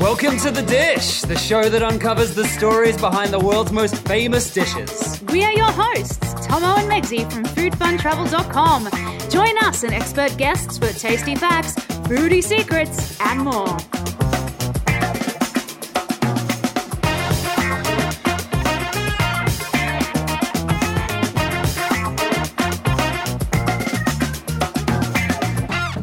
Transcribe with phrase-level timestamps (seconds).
[0.00, 4.52] Welcome to The Dish, the show that uncovers the stories behind the world's most famous
[4.52, 5.22] dishes.
[5.32, 9.30] We are your hosts, Tomo and Megsy from foodfuntravel.com.
[9.30, 11.74] Join us and expert guests for tasty facts,
[12.06, 13.76] foodie secrets, and more.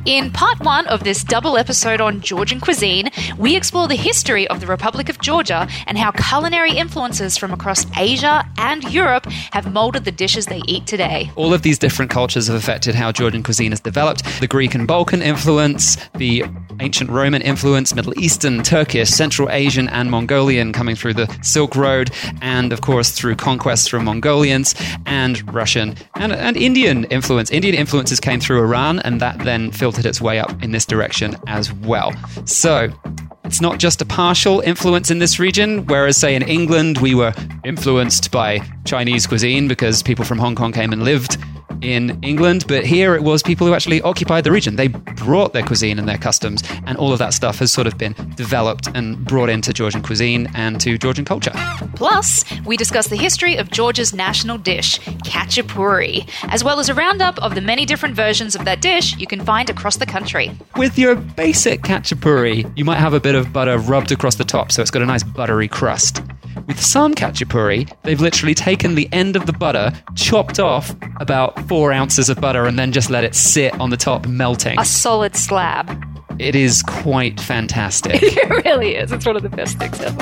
[0.06, 4.60] In part one of this double episode on Georgian cuisine, we explore the history of
[4.60, 10.04] the Republic of Georgia and how culinary influences from across Asia and Europe have molded
[10.04, 11.32] the dishes they eat today.
[11.36, 14.24] All of these different cultures have affected how Georgian cuisine has developed.
[14.40, 16.46] The Greek and Balkan influence, the
[16.82, 22.12] ancient Roman influence, Middle Eastern, Turkish, Central Asian, and Mongolian coming through the Silk Road,
[22.42, 27.52] and of course through conquests from Mongolians and Russian and, and Indian influence.
[27.52, 31.36] Indian influences came through Iran, and that then filtered its way up in this direction
[31.48, 32.12] as well.
[32.46, 32.92] So,
[33.44, 37.34] it's not just a partial influence in this region, whereas, say, in England, we were
[37.66, 41.38] influenced by Chinese cuisine because people from Hong Kong came and lived
[41.82, 44.76] in England, but here it was people who actually occupied the region.
[44.76, 47.98] They brought their cuisine and their customs, and all of that stuff has sort of
[47.98, 51.52] been developed and brought into Georgian cuisine and to Georgian culture.
[51.96, 57.38] Plus, we discuss the history of Georgia's national dish, khachapuri, as well as a roundup
[57.42, 60.52] of the many different versions of that dish you can find across the country.
[60.78, 64.72] With your basic khachapuri, you might have a bit of butter rubbed across the top,
[64.72, 66.22] so it's got a nice buttery crust.
[66.68, 71.94] With some khachapuri, they've literally taken the end of the butter, chopped off about four
[71.94, 74.78] ounces of butter, and then just let it sit on the top, melting.
[74.78, 76.06] A solid slab.
[76.38, 78.16] It is quite fantastic.
[78.22, 79.14] it really is.
[79.14, 80.18] It's one of the best things ever.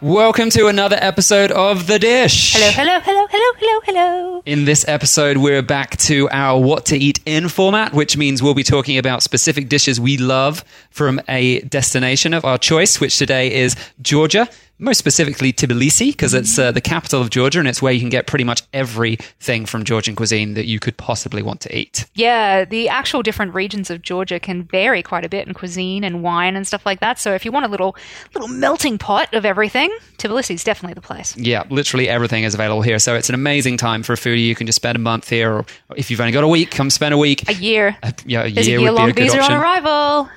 [0.00, 2.54] Welcome to another episode of The Dish.
[2.54, 4.42] Hello, hello, hello, hello, hello, hello.
[4.46, 8.54] In this episode, we're back to our What to Eat In format, which means we'll
[8.54, 13.52] be talking about specific dishes we love from a destination of our choice, which today
[13.52, 17.92] is Georgia, most specifically Tbilisi, because it's uh, the capital of Georgia and it's where
[17.92, 21.76] you can get pretty much everything from Georgian cuisine that you could possibly want to
[21.76, 22.06] eat.
[22.14, 26.22] Yeah, the actual different regions of Georgia can vary quite a bit in cuisine and
[26.22, 27.18] wine and stuff like that.
[27.18, 27.96] So if you want a little
[28.34, 31.36] little melting pot of everything, Tbilisi is definitely the place.
[31.36, 32.98] Yeah, literally everything is available here.
[32.98, 34.44] So it's an amazing time for a foodie.
[34.44, 36.90] You can just spend a month here, or if you've only got a week, come
[36.90, 37.48] spend a week.
[37.48, 37.96] A year.
[38.02, 39.54] Uh, yeah, a There's year a would year be a long good visa option.
[39.54, 40.28] on arrival.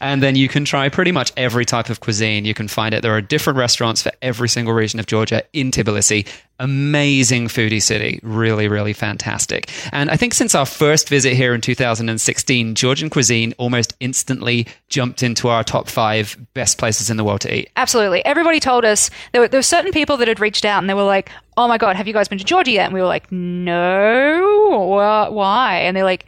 [0.00, 2.44] And then you can try pretty much every type of cuisine.
[2.44, 3.02] You can find it.
[3.02, 6.26] There are different restaurants for every single region of Georgia in Tbilisi.
[6.58, 8.18] Amazing foodie city.
[8.22, 9.70] Really, really fantastic.
[9.92, 15.22] And I think since our first visit here in 2016, Georgian cuisine almost instantly jumped
[15.22, 17.68] into our top five best places in the world to eat.
[17.76, 18.24] Absolutely.
[18.24, 20.94] Everybody told us there were, there were certain people that had reached out and they
[20.94, 23.06] were like, "Oh my god, have you guys been to Georgia yet?" And we were
[23.06, 26.24] like, "No, why?" And they're like,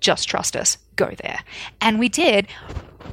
[0.00, 1.40] "Just trust us, go there."
[1.80, 2.46] And we did.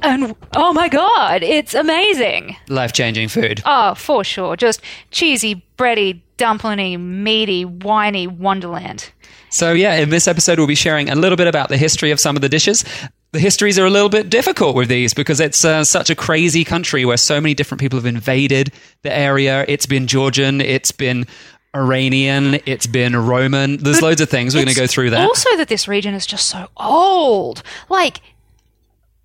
[0.02, 2.56] And oh my god, it's amazing.
[2.68, 3.62] Life changing food.
[3.64, 4.56] Oh, for sure.
[4.56, 4.80] Just
[5.10, 9.12] cheesy, bready, dumplingy, meaty, winey wonderland.
[9.50, 12.20] So, yeah, in this episode, we'll be sharing a little bit about the history of
[12.20, 12.84] some of the dishes.
[13.32, 16.64] The histories are a little bit difficult with these because it's uh, such a crazy
[16.64, 19.64] country where so many different people have invaded the area.
[19.68, 21.26] It's been Georgian, it's been
[21.74, 23.76] Iranian, it's been Roman.
[23.76, 24.54] There's loads of things.
[24.54, 25.26] We're going to go through that.
[25.26, 27.62] Also, that this region is just so old.
[27.88, 28.20] Like,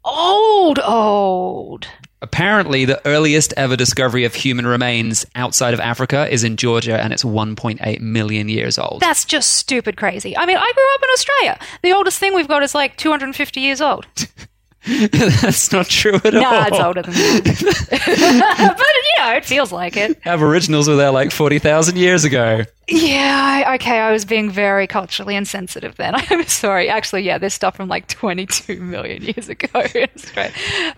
[0.05, 1.87] old, old.
[2.21, 7.11] Apparently, the earliest ever discovery of human remains outside of Africa is in Georgia, and
[7.11, 9.01] it's 1.8 million years old.
[9.01, 10.35] That's just stupid crazy.
[10.37, 11.59] I mean, I grew up in Australia.
[11.83, 14.05] The oldest thing we've got is like 250 years old.
[15.11, 16.41] That's not true at all.
[16.41, 17.85] Nah, it's older than that.
[18.77, 20.19] but, you know, it feels like it.
[20.25, 22.63] Aboriginals were there like 40,000 years ago.
[22.87, 26.13] Yeah, I, okay, I was being very culturally insensitive then.
[26.15, 26.87] I'm sorry.
[26.87, 29.67] Actually, yeah, there's stuff from like 22 million years ago.
[29.73, 30.51] But,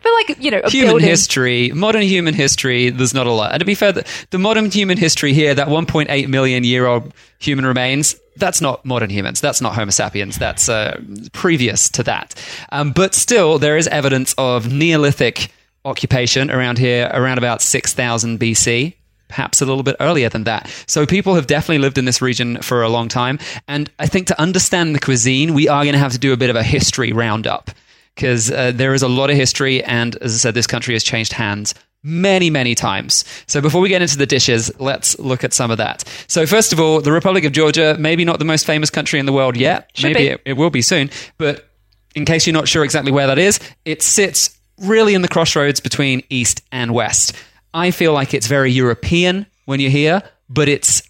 [0.03, 1.07] like, you know, human building.
[1.07, 3.53] history, modern human history, there's not a lot.
[3.53, 7.13] And to be fair, the, the modern human history here, that 1.8 million year old
[7.39, 9.41] human remains, that's not modern humans.
[9.41, 10.37] That's not Homo sapiens.
[10.37, 10.99] That's uh,
[11.33, 12.35] previous to that.
[12.71, 15.51] Um, but still, there is evidence of Neolithic
[15.85, 18.93] occupation around here, around about 6000 BC.
[19.29, 20.69] Perhaps a little bit earlier than that.
[20.87, 23.39] So people have definitely lived in this region for a long time.
[23.67, 26.37] And I think to understand the cuisine, we are going to have to do a
[26.37, 27.69] bit of a history roundup
[28.15, 29.83] because uh, there is a lot of history.
[29.83, 31.73] And as I said, this country has changed hands
[32.07, 33.25] many, many times.
[33.47, 36.03] So before we get into the dishes, let's look at some of that.
[36.27, 39.25] So first of all, the Republic of Georgia, maybe not the most famous country in
[39.25, 39.91] the world yet.
[39.93, 41.69] Should maybe it, it will be soon, but
[42.15, 45.79] in case you're not sure exactly where that is, it sits really in the crossroads
[45.79, 47.33] between east and west.
[47.73, 51.03] I feel like it's very European when you're here, but its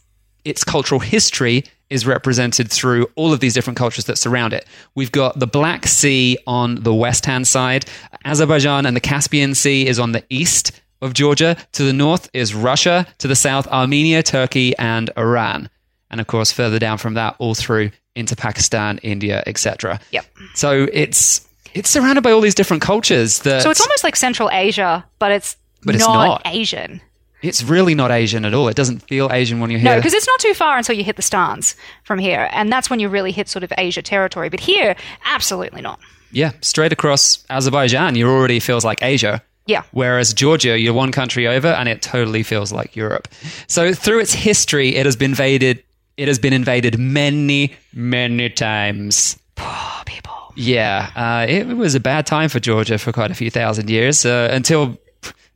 [0.44, 4.66] its cultural history is represented through all of these different cultures that surround it.
[4.96, 7.86] We've got the Black Sea on the west hand side,
[8.26, 10.72] Azerbaijan and the Caspian Sea is on the east
[11.02, 11.56] of Georgia.
[11.74, 15.70] To the north is Russia, to the south, Armenia, Turkey, and Iran.
[16.10, 20.00] And of course, further down from that, all through into Pakistan, India, etc.
[20.12, 20.26] Yep.
[20.56, 23.40] So it's it's surrounded by all these different cultures.
[23.40, 26.42] That So it's almost like Central Asia, but it's, But it's not, not.
[26.46, 27.00] Asian.
[27.44, 28.68] it's really not Asian at all.
[28.68, 29.92] It doesn't feel Asian when you're here.
[29.92, 32.90] No, because it's not too far until you hit the stans from here, and that's
[32.90, 34.50] when you really hit sort of Asia territory.
[34.50, 34.96] But here,
[35.26, 36.00] absolutely not.
[36.32, 39.44] yeah, straight across Azerbaijan, you already feels like Asia.
[39.68, 39.84] Yeah.
[39.92, 43.28] Whereas Georgia, you're one country over, and it totally feels like Europe.
[43.68, 45.84] So through its history, it has been invaded.
[46.16, 49.38] It has been invaded many, many times.
[49.58, 50.34] Oh, people.
[50.56, 54.26] Yeah, uh, it was a bad time for Georgia for quite a few thousand years
[54.26, 54.98] uh, until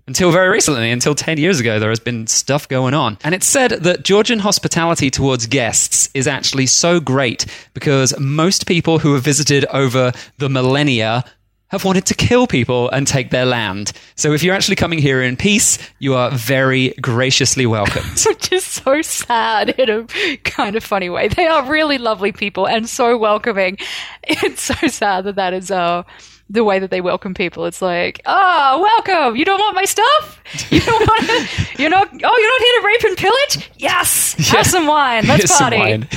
[0.08, 3.18] until very recently, until 10 years ago, there has been stuff going on.
[3.24, 9.00] And it's said that Georgian hospitality towards guests is actually so great because most people
[9.00, 11.24] who have visited over the millennia
[11.72, 13.94] have wanted to kill people and take their land.
[14.16, 18.20] So if you're actually coming here in peace, you are very graciously welcomed.
[18.26, 21.30] Which is so sad in a kind of funny way.
[21.30, 23.78] They are really lovely people and so welcoming.
[24.24, 26.04] It's so sad that that is uh,
[26.50, 27.66] the way that they welcome people.
[27.66, 29.36] It's like, oh, welcome.
[29.36, 30.40] You don't want my stuff?
[30.70, 31.80] You don't want it?
[31.80, 33.72] You're not, oh, you're not here to rape and pillage?
[33.78, 34.34] Yes.
[34.50, 35.26] Have some wine.
[35.26, 36.08] Let's Here's party.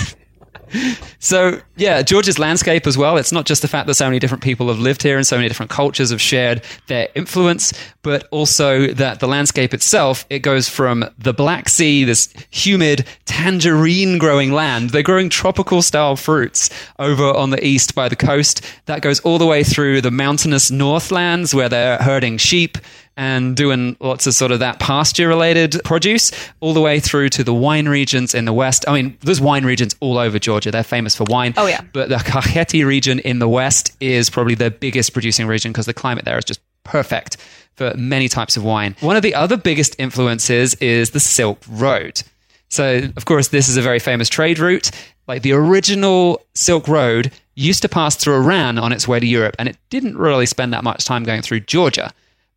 [1.19, 3.17] So, yeah, Georgia's landscape as well.
[3.17, 5.37] It's not just the fact that so many different people have lived here and so
[5.37, 7.73] many different cultures have shared their influence,
[8.03, 14.19] but also that the landscape itself, it goes from the Black Sea, this humid tangerine
[14.19, 14.91] growing land.
[14.91, 18.63] They're growing tropical style fruits over on the east by the coast.
[18.87, 22.79] That goes all the way through the mountainous northlands where they're herding sheep
[23.17, 27.45] and doing lots of sort of that pasture related produce all the way through to
[27.45, 28.85] the wine regions in the west.
[28.89, 30.71] I mean, there's wine regions all over Georgia.
[30.71, 31.55] They're famous for wine.
[31.57, 31.81] Oh, Oh, yeah.
[31.93, 35.95] But the Kakheti region in the west is probably the biggest producing region because the
[35.95, 37.39] climate there is just perfect
[37.77, 38.95] for many types of wine.
[39.01, 42.23] One of the other biggest influences is the Silk Road.
[42.69, 44.91] So, of course, this is a very famous trade route.
[45.27, 49.57] Like the original Silk Road used to pass through Iran on its way to Europe,
[49.59, 52.13] and it didn't really spend that much time going through Georgia.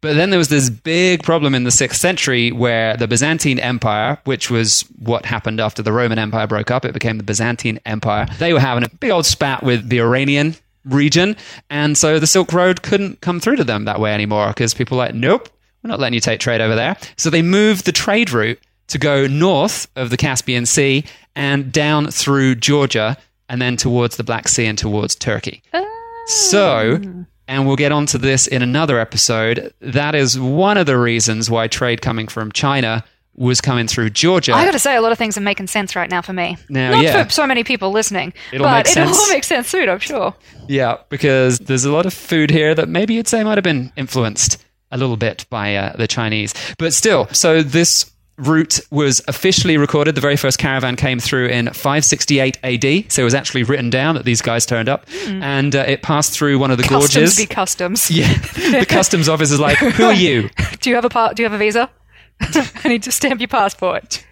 [0.07, 4.17] But then there was this big problem in the 6th century where the Byzantine Empire,
[4.23, 8.25] which was what happened after the Roman Empire broke up, it became the Byzantine Empire.
[8.39, 10.55] They were having a big old spat with the Iranian
[10.85, 11.35] region.
[11.69, 14.97] And so the Silk Road couldn't come through to them that way anymore because people
[14.97, 15.49] were like, nope,
[15.83, 16.95] we're not letting you take trade over there.
[17.17, 21.03] So they moved the trade route to go north of the Caspian Sea
[21.35, 23.17] and down through Georgia
[23.49, 25.63] and then towards the Black Sea and towards Turkey.
[25.73, 25.83] Ah.
[26.27, 29.73] So, and we'll get onto this in another episode.
[29.79, 33.03] That is one of the reasons why trade coming from China
[33.35, 34.53] was coming through Georgia.
[34.53, 36.57] I got to say, a lot of things are making sense right now for me.
[36.69, 37.23] Now, Not yeah.
[37.23, 40.33] for so many people listening, It'll but it'll all make sense soon, I'm sure.
[40.67, 43.91] yeah, because there's a lot of food here that maybe you'd say might have been
[43.95, 46.53] influenced a little bit by uh, the Chinese.
[46.79, 50.15] But still, so this route was officially recorded.
[50.15, 53.11] The very first caravan came through in 568 AD.
[53.11, 55.05] So it was actually written down that these guys turned up.
[55.27, 56.83] And uh, it passed through one of the.
[56.83, 57.37] Customs gorges.
[57.37, 58.11] be customs.
[58.11, 58.31] yeah,
[58.79, 60.49] the customs office is like, "Who are you?"
[60.81, 61.89] Do you have a pa- Do you have a visa?
[62.41, 64.23] I need to stamp your passport.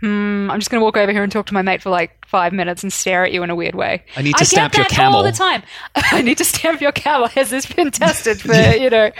[0.00, 2.24] Hmm, I'm just going to walk over here and talk to my mate for like
[2.28, 4.04] five minutes and stare at you in a weird way.
[4.14, 5.16] I need to stamp get your that camel.
[5.16, 5.62] all the time.
[5.94, 7.26] I need to stamp your camel.
[7.38, 9.10] Has this been tested for you know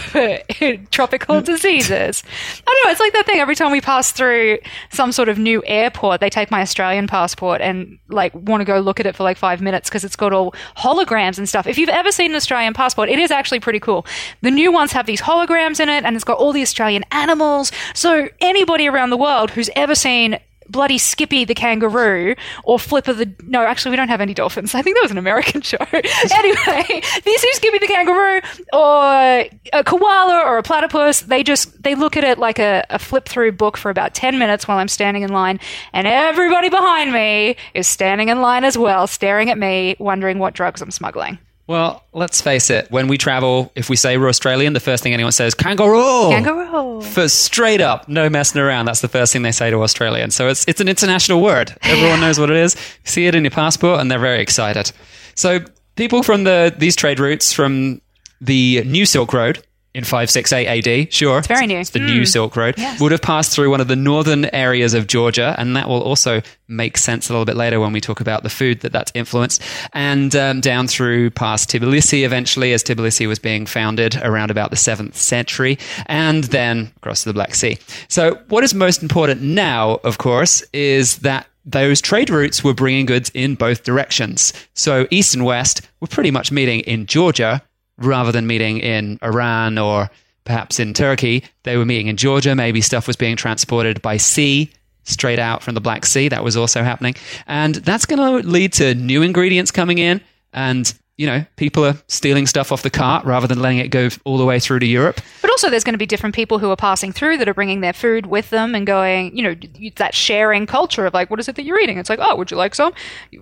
[0.00, 0.38] for
[0.90, 1.44] tropical mm.
[1.44, 2.24] diseases?
[2.66, 2.90] I don't know.
[2.90, 3.38] It's like that thing.
[3.38, 4.58] Every time we pass through
[4.90, 8.80] some sort of new airport, they take my Australian passport and like want to go
[8.80, 11.68] look at it for like five minutes because it's got all holograms and stuff.
[11.68, 14.04] If you've ever seen an Australian passport, it is actually pretty cool.
[14.42, 17.70] The new ones have these holograms in it, and it's got all the Australian animals.
[17.94, 22.34] So anybody around the world who's ever seen bloody Skippy the kangaroo
[22.64, 24.74] or Flipper the no actually we don't have any dolphins.
[24.74, 25.78] I think that was an American show.
[25.92, 28.40] Anyway you see Skippy the kangaroo
[28.72, 31.22] or a koala or a platypus.
[31.22, 34.38] They just they look at it like a, a flip through book for about 10
[34.38, 35.60] minutes while I'm standing in line
[35.92, 40.54] and everybody behind me is standing in line as well staring at me wondering what
[40.54, 42.90] drugs I'm smuggling Well, let's face it.
[42.90, 46.30] When we travel, if we say we're Australian, the first thing anyone says, kangaroo!
[46.30, 48.86] kangaroo For straight up, no messing around.
[48.86, 50.34] That's the first thing they say to Australians.
[50.34, 51.76] So it's, it's an international word.
[51.82, 52.74] Everyone knows what it is.
[53.04, 54.90] See it in your passport and they're very excited.
[55.34, 55.60] So
[55.94, 58.00] people from the, these trade routes from
[58.40, 59.62] the New Silk Road
[59.98, 61.38] in 568 AD, sure.
[61.38, 61.80] It's very new.
[61.80, 62.76] It's the new Silk Road.
[62.78, 63.00] Yes.
[63.00, 66.40] Would have passed through one of the northern areas of Georgia, and that will also
[66.68, 69.60] make sense a little bit later when we talk about the food that that's influenced.
[69.92, 74.76] And um, down through past Tbilisi eventually, as Tbilisi was being founded around about the
[74.76, 77.76] 7th century, and then across to the Black Sea.
[78.06, 83.04] So, what is most important now, of course, is that those trade routes were bringing
[83.04, 84.52] goods in both directions.
[84.74, 87.62] So, east and west were pretty much meeting in Georgia
[87.98, 90.10] rather than meeting in Iran or
[90.44, 91.44] perhaps in Turkey.
[91.64, 92.54] They were meeting in Georgia.
[92.54, 94.70] Maybe stuff was being transported by sea
[95.04, 96.28] straight out from the Black Sea.
[96.28, 97.14] That was also happening.
[97.46, 100.20] And that's going to lead to new ingredients coming in.
[100.52, 104.08] And, you know, people are stealing stuff off the cart rather than letting it go
[104.24, 105.20] all the way through to Europe.
[105.42, 107.80] But also, there's going to be different people who are passing through that are bringing
[107.80, 109.56] their food with them and going, you know,
[109.96, 111.98] that sharing culture of like, what is it that you're eating?
[111.98, 112.92] It's like, oh, would you like some?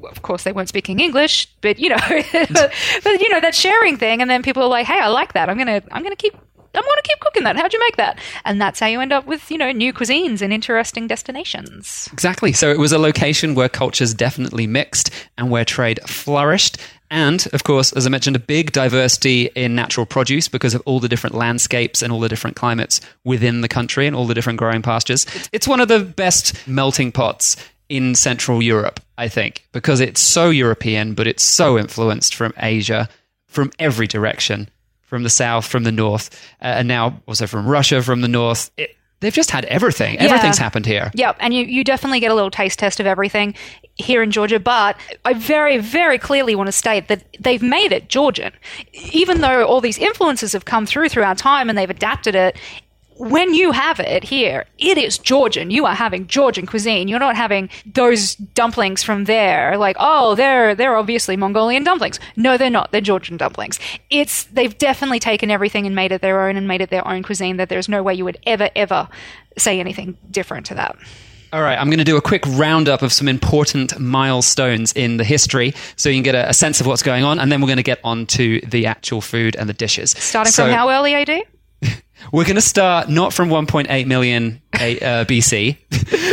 [0.04, 1.98] Of course, they weren't speaking English, but you know,
[2.32, 2.72] but,
[3.04, 5.50] but you know that sharing thing, and then people are like, hey, I like that.
[5.50, 6.34] I'm gonna, I'm gonna keep.
[6.74, 7.56] I want to keep cooking that.
[7.56, 8.18] How'd you make that?
[8.44, 12.06] And that's how you end up with, you know, new cuisines and interesting destinations.
[12.12, 12.52] Exactly.
[12.52, 16.76] So it was a location where cultures definitely mixed and where trade flourished.
[17.10, 21.00] And, of course, as I mentioned, a big diversity in natural produce because of all
[21.00, 24.58] the different landscapes and all the different climates within the country and all the different
[24.58, 25.26] growing pastures.
[25.52, 27.56] It's one of the best melting pots
[27.88, 33.08] in Central Europe, I think, because it's so European, but it's so influenced from Asia,
[33.46, 34.68] from every direction,
[35.02, 38.70] from the south, from the north, uh, and now also from Russia, from the north.
[38.76, 40.18] It, they've just had everything.
[40.18, 41.10] Everything's happened here.
[41.14, 43.54] Yep, and you, you definitely get a little taste test of everything
[43.94, 48.08] here in Georgia, but I very, very clearly want to state that they've made it
[48.08, 48.52] Georgian.
[48.92, 52.56] Even though all these influences have come through throughout time and they've adapted it,
[53.18, 55.70] when you have it here, it is Georgian.
[55.70, 57.08] You are having Georgian cuisine.
[57.08, 59.76] You're not having those dumplings from there.
[59.78, 62.20] Like, oh, they're they're obviously Mongolian dumplings.
[62.36, 62.92] No, they're not.
[62.92, 63.78] They're Georgian dumplings.
[64.10, 67.22] It's they've definitely taken everything and made it their own and made it their own
[67.22, 67.56] cuisine.
[67.56, 69.08] That there's no way you would ever ever
[69.56, 70.96] say anything different to that.
[71.52, 75.24] All right, I'm going to do a quick roundup of some important milestones in the
[75.24, 77.68] history so you can get a, a sense of what's going on, and then we're
[77.68, 80.10] going to get on to the actual food and the dishes.
[80.10, 81.44] Starting So- from how early AD?
[82.32, 85.76] We're going to start not from 1.8 million A- uh, BC.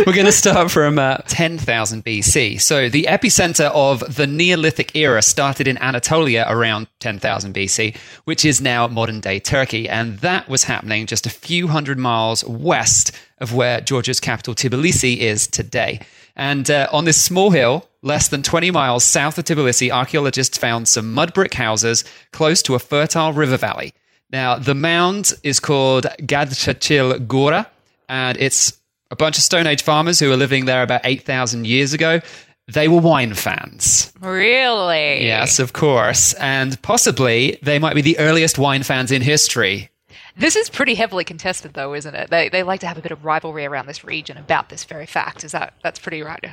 [0.07, 2.59] We're going to start from uh, 10,000 BC.
[2.59, 8.59] So the epicenter of the Neolithic era started in Anatolia around 10,000 BC, which is
[8.61, 9.87] now modern day Turkey.
[9.87, 15.17] And that was happening just a few hundred miles west of where Georgia's capital Tbilisi
[15.17, 15.99] is today.
[16.35, 20.87] And uh, on this small hill, less than 20 miles south of Tbilisi, archaeologists found
[20.87, 23.93] some mud brick houses close to a fertile river valley.
[24.33, 27.69] Now, the mound is called Gadachrili Gora,
[28.09, 28.73] and it's
[29.11, 32.19] a bunch of Stone Age farmers who were living there about 8,000 years ago.
[32.67, 34.11] They were wine fans.
[34.19, 35.23] Really?
[35.23, 36.33] Yes, of course.
[36.35, 39.91] And possibly they might be the earliest wine fans in history.
[40.35, 42.31] This is pretty heavily contested, though, isn't it?
[42.31, 45.05] They, they like to have a bit of rivalry around this region about this very
[45.05, 45.43] fact.
[45.43, 46.43] Is that that's pretty right?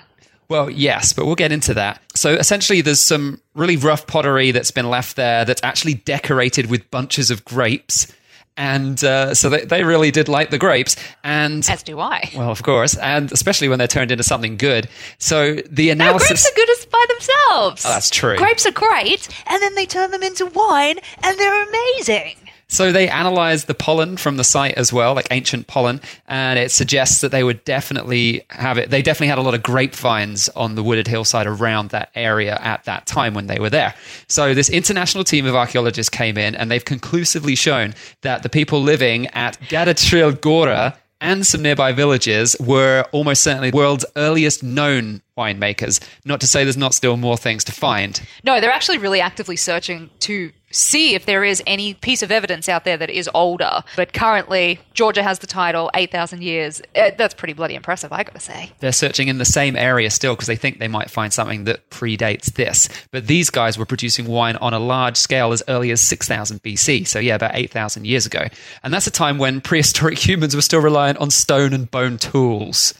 [0.50, 2.02] Well, yes, but we'll get into that.
[2.14, 6.90] So essentially, there's some really rough pottery that's been left there that's actually decorated with
[6.90, 8.12] bunches of grapes.
[8.56, 10.96] And uh, so they, they really did like the grapes.
[11.24, 12.30] And As do I.
[12.36, 14.88] Well, of course, and especially when they're turned into something good.
[15.18, 16.28] So the No, analysis.
[16.28, 17.86] grapes are good as by themselves.
[17.86, 18.36] Oh, that's true.
[18.36, 22.34] Grapes are great, and then they turn them into wine, and they're amazing.
[22.70, 26.70] So they analyzed the pollen from the site as well, like ancient pollen, and it
[26.70, 28.90] suggests that they would definitely have it.
[28.90, 32.84] They definitely had a lot of grapevines on the wooded hillside around that area at
[32.84, 33.94] that time when they were there.
[34.28, 38.80] So this international team of archaeologists came in, and they've conclusively shown that the people
[38.80, 45.20] living at Gadachrili Gora and some nearby villages were almost certainly the world's earliest known
[45.36, 46.00] winemakers.
[46.24, 48.20] Not to say there's not still more things to find.
[48.44, 52.68] No, they're actually really actively searching to see if there is any piece of evidence
[52.68, 53.82] out there that is older.
[53.96, 56.80] But currently, Georgia has the title, 8,000 years.
[56.94, 58.70] Uh, that's pretty bloody impressive, I gotta say.
[58.80, 61.90] They're searching in the same area still because they think they might find something that
[61.90, 62.88] predates this.
[63.10, 67.06] But these guys were producing wine on a large scale as early as 6000 BC.
[67.06, 68.46] So, yeah, about 8,000 years ago.
[68.82, 72.94] And that's a time when prehistoric humans were still reliant on stone and bone tools.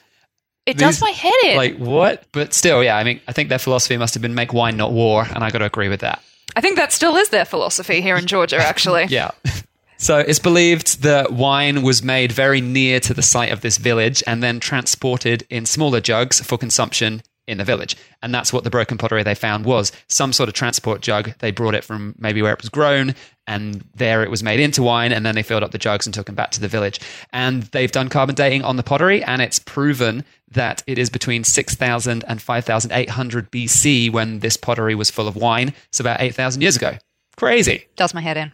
[0.67, 1.57] It does my head in.
[1.57, 2.25] Like, what?
[2.33, 4.93] But still, yeah, I mean, I think their philosophy must have been make wine, not
[4.93, 5.27] war.
[5.35, 6.23] And I got to agree with that.
[6.57, 9.07] I think that still is their philosophy here in Georgia, actually.
[9.07, 9.31] Yeah.
[9.99, 14.23] So it's believed that wine was made very near to the site of this village
[14.27, 17.97] and then transported in smaller jugs for consumption in the village.
[18.23, 21.35] And that's what the broken pottery they found was some sort of transport jug.
[21.41, 23.15] They brought it from maybe where it was grown
[23.51, 26.15] and there it was made into wine and then they filled up the jugs and
[26.15, 27.01] took them back to the village.
[27.33, 31.43] And they've done carbon dating on the pottery and it's proven that it is between
[31.43, 35.75] 6000 and 5800 BC when this pottery was full of wine.
[35.91, 36.97] So about 8000 years ago.
[37.37, 37.87] Crazy.
[37.97, 38.53] Does my head in.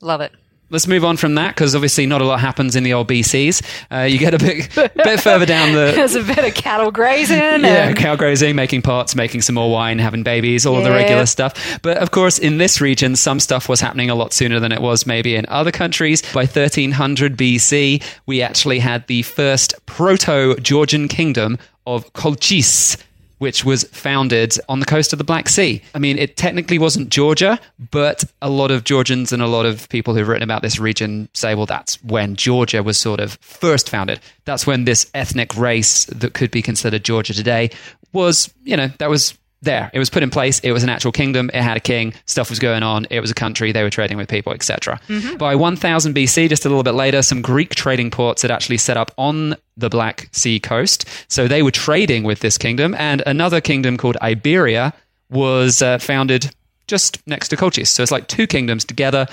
[0.00, 0.32] Love it.
[0.72, 3.62] Let's move on from that because obviously not a lot happens in the old BCs.
[3.92, 5.92] Uh, you get a bit, bit further down the.
[5.94, 7.36] There's a bit of cattle grazing.
[7.36, 11.26] Yeah, and- cow grazing, making pots, making some more wine, having babies, all the regular
[11.26, 11.78] stuff.
[11.82, 14.80] But of course, in this region, some stuff was happening a lot sooner than it
[14.80, 16.22] was maybe in other countries.
[16.32, 22.96] By 1300 BC, we actually had the first proto Georgian kingdom of Colchis.
[23.42, 25.82] Which was founded on the coast of the Black Sea.
[25.96, 27.58] I mean, it technically wasn't Georgia,
[27.90, 31.28] but a lot of Georgians and a lot of people who've written about this region
[31.34, 34.20] say, well, that's when Georgia was sort of first founded.
[34.44, 37.70] That's when this ethnic race that could be considered Georgia today
[38.12, 39.90] was, you know, that was there.
[39.94, 40.58] It was put in place.
[40.60, 41.50] It was an actual kingdom.
[41.54, 42.12] It had a king.
[42.26, 43.06] Stuff was going on.
[43.10, 43.72] It was a country.
[43.72, 45.00] They were trading with people, etc.
[45.38, 48.96] By 1000 BC, just a little bit later, some Greek trading ports had actually set
[48.96, 51.08] up on the Black Sea coast.
[51.28, 54.92] So they were trading with this kingdom, and another kingdom called Iberia
[55.30, 56.54] was uh, founded
[56.86, 57.86] just next to Colchis.
[57.88, 59.26] So it's like two kingdoms together,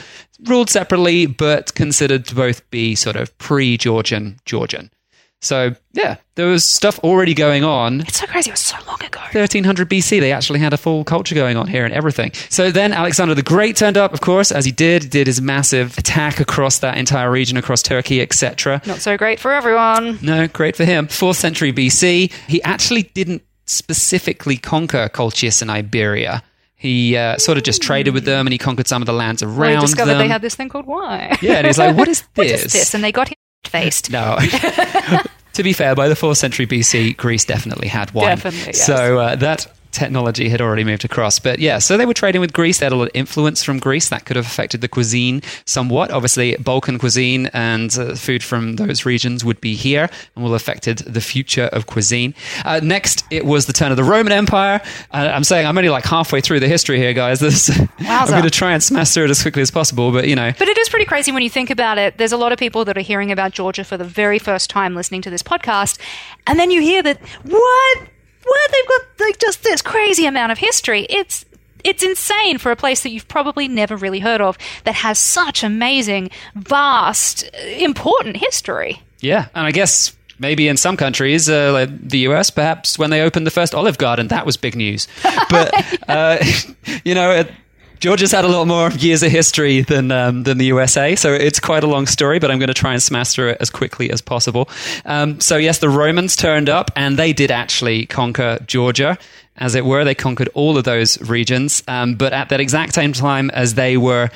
[0.45, 4.91] ruled separately, but considered to both be sort of pre-Georgian Georgian.
[5.41, 8.49] So yeah, there was stuff already going on It's so crazy.
[8.49, 9.21] It was so long ago.
[9.31, 12.31] 1300 BC, they actually had a full culture going on here and everything.
[12.49, 15.97] So then Alexander the Great turned up, of course, as he did, did his massive
[15.97, 18.81] attack across that entire region, across Turkey, etc.
[18.85, 20.19] Not so great for everyone.
[20.21, 21.07] No, great for him.
[21.07, 26.43] Fourth century BC, he actually didn't specifically conquer Colchis and Iberia.
[26.75, 29.43] He uh, sort of just traded with them and he conquered some of the lands
[29.43, 30.19] around Well, he discovered them.
[30.19, 31.37] they had this thing called wine.
[31.41, 32.29] yeah, and he's like, what is this?
[32.35, 32.93] what is this?
[32.93, 33.35] And they got him
[33.69, 34.11] faced.
[34.11, 34.37] No.
[35.53, 38.27] to be fair, by the 4th century BC, Greece definitely had one.
[38.27, 38.85] Definitely, yes.
[38.85, 41.39] So uh, that technology had already moved across.
[41.39, 42.79] But yeah, so they were trading with Greece.
[42.79, 44.09] They had a lot of influence from Greece.
[44.09, 46.11] That could have affected the cuisine somewhat.
[46.11, 50.61] Obviously, Balkan cuisine and uh, food from those regions would be here and will have
[50.61, 52.33] affected the future of cuisine.
[52.65, 54.81] Uh, next, it was the turn of the Roman Empire.
[55.11, 57.39] Uh, I'm saying I'm only like halfway through the history here, guys.
[57.49, 60.35] This, I'm going to try and smash through it as quickly as possible, but you
[60.35, 60.53] know.
[60.59, 62.19] But it is pretty crazy when you think about it.
[62.19, 64.93] There's a lot of people that are hearing about Georgia for the very first time
[64.93, 65.99] listening to this podcast.
[66.45, 67.99] And then you hear that, what?
[68.49, 68.71] What?
[68.71, 71.05] They've got like just this crazy amount of history.
[71.09, 71.45] It's
[71.83, 75.63] it's insane for a place that you've probably never really heard of that has such
[75.63, 77.43] amazing, vast,
[77.77, 79.01] important history.
[79.21, 83.21] Yeah, and I guess maybe in some countries, uh, like the US, perhaps when they
[83.21, 85.07] opened the first Olive Garden, that was big news.
[85.49, 85.73] But
[86.09, 86.43] uh,
[87.03, 87.31] you know.
[87.31, 87.51] It,
[87.99, 91.59] Georgia's had a lot more years of history than um, than the USA, so it's
[91.59, 92.39] quite a long story.
[92.39, 94.69] But I'm going to try and smash through it as quickly as possible.
[95.05, 99.17] Um, so yes, the Romans turned up, and they did actually conquer Georgia,
[99.57, 100.05] as it were.
[100.05, 103.97] They conquered all of those regions, um, but at that exact same time as they
[103.97, 104.29] were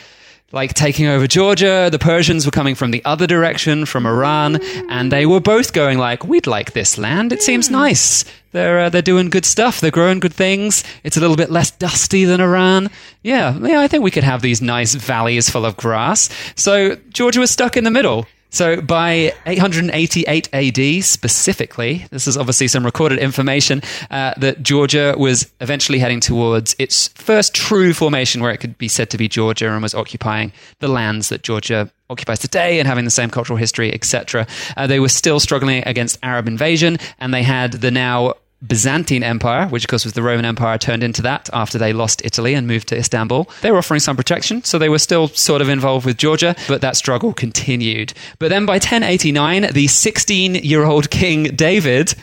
[0.54, 1.90] like taking over Georgia.
[1.92, 5.98] The Persians were coming from the other direction, from Iran, and they were both going
[5.98, 7.34] like, "We'd like this land.
[7.34, 8.24] It seems nice.
[8.52, 9.82] They're uh, they're doing good stuff.
[9.82, 10.84] They're growing good things.
[11.04, 12.90] It's a little bit less dusty than Iran.
[13.24, 13.82] Yeah, yeah.
[13.82, 17.76] I think we could have these nice valleys full of grass." So Georgia was stuck
[17.76, 18.28] in the middle.
[18.54, 25.52] So by 888 AD specifically, this is obviously some recorded information uh, that Georgia was
[25.60, 29.72] eventually heading towards its first true formation where it could be said to be Georgia
[29.72, 33.92] and was occupying the lands that Georgia occupies today and having the same cultural history,
[33.92, 34.46] etc.
[34.78, 39.68] Uh, they were still struggling against Arab invasion and they had the now Byzantine Empire,
[39.68, 42.66] which of course was the Roman Empire, turned into that after they lost Italy and
[42.68, 43.50] moved to Istanbul.
[43.62, 46.82] They were offering some protection, so they were still sort of involved with Georgia, but
[46.82, 48.14] that struggle continued.
[48.40, 52.16] But then by 1089, the 16 year old King David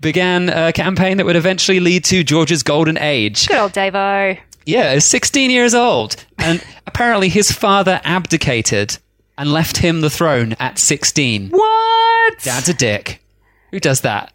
[0.00, 3.48] began a campaign that would eventually lead to Georgia's golden age.
[3.48, 4.38] Good old Davo.
[4.64, 6.16] Yeah, he's 16 years old.
[6.38, 8.98] And apparently his father abdicated
[9.36, 11.50] and left him the throne at 16.
[11.50, 12.38] What?
[12.42, 13.22] Dad's a dick.
[13.70, 14.32] Who does that?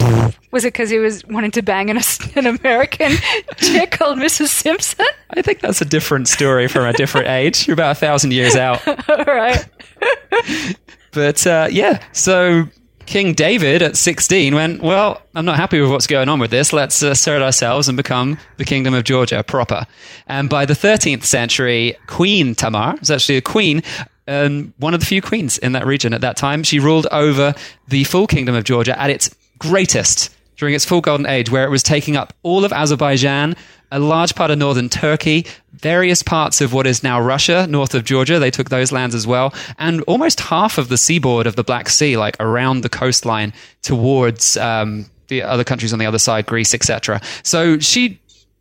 [0.54, 1.98] Was it because he was wanting to bang an,
[2.36, 3.10] an American
[3.56, 4.50] chick called Mrs.
[4.50, 5.04] Simpson?
[5.30, 7.66] I think that's a different story from a different age.
[7.66, 8.86] You're about a thousand years out.
[8.86, 9.66] All right.
[11.10, 12.64] But uh, yeah, so
[13.06, 16.72] King David at 16 went, Well, I'm not happy with what's going on with this.
[16.72, 19.86] Let's assert ourselves and become the kingdom of Georgia proper.
[20.26, 23.82] And by the 13th century, Queen Tamar was actually a queen.
[24.26, 26.64] Um, one of the few queens in that region at that time.
[26.64, 27.54] She ruled over
[27.86, 31.70] the full kingdom of Georgia at its greatest during its full golden age, where it
[31.70, 33.56] was taking up all of Azerbaijan,
[33.90, 38.04] a large part of northern Turkey, various parts of what is now Russia, north of
[38.04, 38.38] Georgia.
[38.38, 41.88] They took those lands as well, and almost half of the seaboard of the Black
[41.88, 46.74] Sea, like around the coastline towards um, the other countries on the other side, Greece,
[46.74, 47.20] etc.
[47.42, 48.20] So she.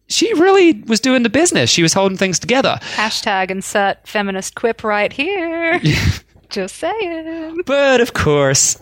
[0.10, 1.70] She really was doing the business.
[1.70, 2.78] She was holding things together.
[2.94, 5.80] Hashtag insert feminist quip right here.
[6.50, 7.62] Just saying.
[7.66, 8.78] But of course,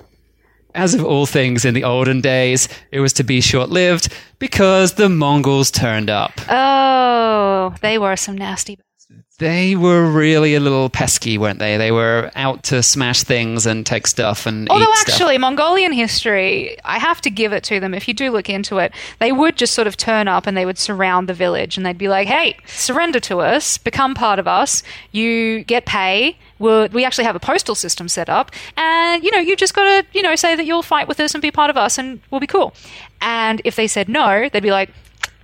[0.76, 4.94] as of all things in the olden days, it was to be short lived because
[4.94, 6.32] the Mongols turned up.
[6.50, 9.38] Oh, they were some nasty bastards.
[9.40, 11.78] they were really a little pesky, weren't they?
[11.78, 15.14] They were out to smash things and take stuff and Although eat stuff.
[15.16, 17.94] actually, Mongolian history, I have to give it to them.
[17.94, 20.66] If you do look into it, they would just sort of turn up and they
[20.66, 24.48] would surround the village and they'd be like, "Hey, surrender to us, become part of
[24.48, 24.84] us.
[25.12, 26.38] You get pay.
[26.62, 29.84] We're, we actually have a postal system set up, and you know, you just got
[29.84, 32.22] to you know say that you'll fight with us and be part of us, and
[32.30, 32.74] we'll be cool."
[33.22, 34.92] And if they said no, they'd be like,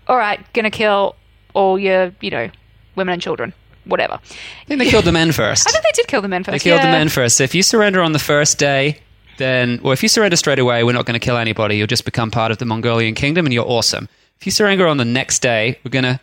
[0.08, 1.16] "All right, gonna kill
[1.54, 2.50] all your you know
[2.96, 3.54] women and children,
[3.86, 5.68] whatever." I think they killed the men first.
[5.68, 6.64] I think they did kill the men first.
[6.64, 7.38] They killed the men first.
[7.38, 9.00] So if you surrender on the first day,
[9.38, 11.78] then, or if you surrender straight away, we're not going to kill anybody.
[11.78, 14.10] You'll just become part of the Mongolian kingdom and you're awesome.
[14.40, 16.20] If you surrender on the next day, we're going to,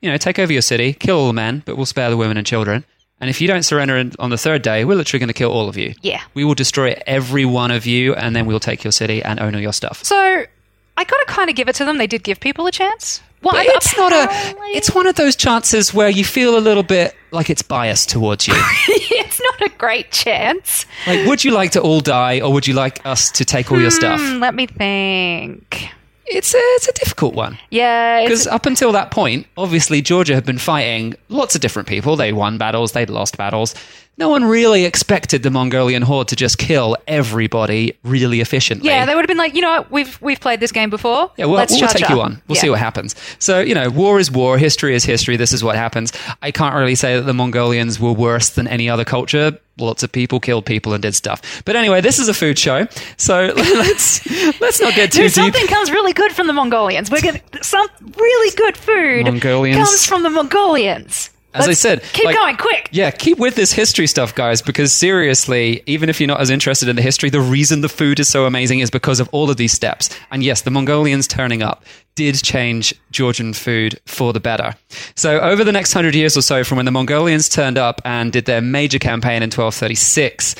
[0.00, 2.36] you know, take over your city, kill all the men, but we'll spare the women
[2.36, 2.84] and children.
[3.20, 5.68] And if you don't surrender on the third day, we're literally going to kill all
[5.68, 5.94] of you.
[6.02, 6.22] Yeah.
[6.34, 9.54] We will destroy every one of you and then we'll take your city and own
[9.54, 10.04] all your stuff.
[10.04, 11.98] So I got to kind of give it to them.
[11.98, 13.20] They did give people a chance.
[13.42, 14.28] Well, But it's not a.
[14.74, 18.48] It's one of those chances where you feel a little bit like it's biased towards
[18.48, 18.54] you.
[18.88, 20.86] it's not a great chance.
[21.06, 23.80] like, would you like to all die, or would you like us to take all
[23.80, 24.20] your stuff?
[24.20, 25.88] Hmm, let me think.
[26.30, 27.58] It's a, it's a difficult one.
[27.70, 32.16] Yeah, Because up until that point, obviously Georgia had been fighting lots of different people.
[32.16, 33.74] They won battles, they'd lost battles.
[34.18, 38.88] No one really expected the Mongolian horde to just kill everybody really efficiently.
[38.90, 41.30] yeah, they would have been like, you know what, we've we've played this game before.
[41.36, 42.10] Yeah, we'll, Let's we'll take up.
[42.10, 42.42] you on.
[42.48, 42.62] We'll Yeah.
[42.62, 43.14] see what happens.
[43.38, 45.36] So, you know, war is war, history is history.
[45.36, 46.12] This is what happens.
[46.42, 49.56] I can't really say that the Mongolians were worse than any other culture.
[49.78, 51.62] Lots of people killed people and did stuff.
[51.64, 55.44] But anyway, this is a food show, so let's let's not get too Dude, deep.
[55.44, 57.08] something comes really good from the Mongolians.
[57.08, 59.76] We're gonna some really good food Mongolians.
[59.76, 61.30] comes from the Mongolians.
[61.58, 62.88] As I Let's said, keep like- going quick.
[62.90, 66.88] Yeah, keep with this history stuff, guys, because seriously, even if you're not as interested
[66.88, 69.56] in the history, the reason the food is so amazing is because of all of
[69.58, 70.08] these steps.
[70.30, 74.74] And yes, the Mongolians turning up did change Georgian food for the better.
[75.14, 78.32] So, over the next hundred years or so, from when the Mongolians turned up and
[78.32, 80.54] did their major campaign in 1236,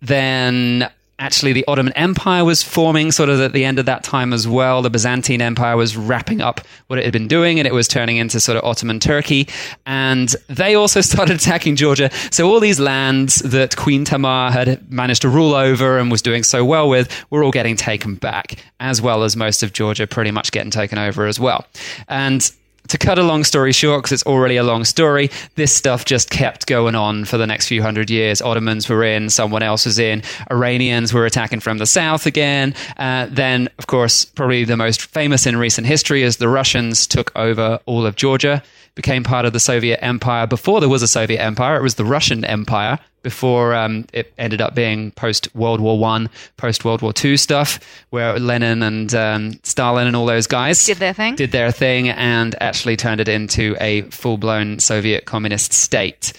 [0.00, 0.90] then
[1.22, 4.48] actually the Ottoman Empire was forming sort of at the end of that time as
[4.48, 4.82] well.
[4.82, 8.16] The Byzantine Empire was wrapping up what it had been doing and it was turning
[8.16, 9.48] into sort of Ottoman Turkey.
[9.86, 12.10] And they also started attacking Georgia.
[12.32, 16.42] So all these lands that Queen Tamar had managed to rule over and was doing
[16.42, 20.32] so well with were all getting taken back, as well as most of Georgia pretty
[20.32, 21.64] much getting taken over as well.
[22.08, 22.50] And
[22.92, 26.28] to cut a long story short, because it's already a long story, this stuff just
[26.28, 28.42] kept going on for the next few hundred years.
[28.42, 32.74] Ottomans were in, someone else was in, Iranians were attacking from the south again.
[32.98, 37.32] Uh, then, of course, probably the most famous in recent history is the Russians took
[37.34, 38.62] over all of Georgia,
[38.94, 40.46] became part of the Soviet Empire.
[40.46, 42.98] Before there was a Soviet Empire, it was the Russian Empire.
[43.22, 47.78] Before um, it ended up being post World War One, post World War Two stuff,
[48.10, 51.36] where Lenin and um, Stalin and all those guys Did their thing.
[51.36, 56.32] did their thing and actually turned it into a full blown Soviet communist state.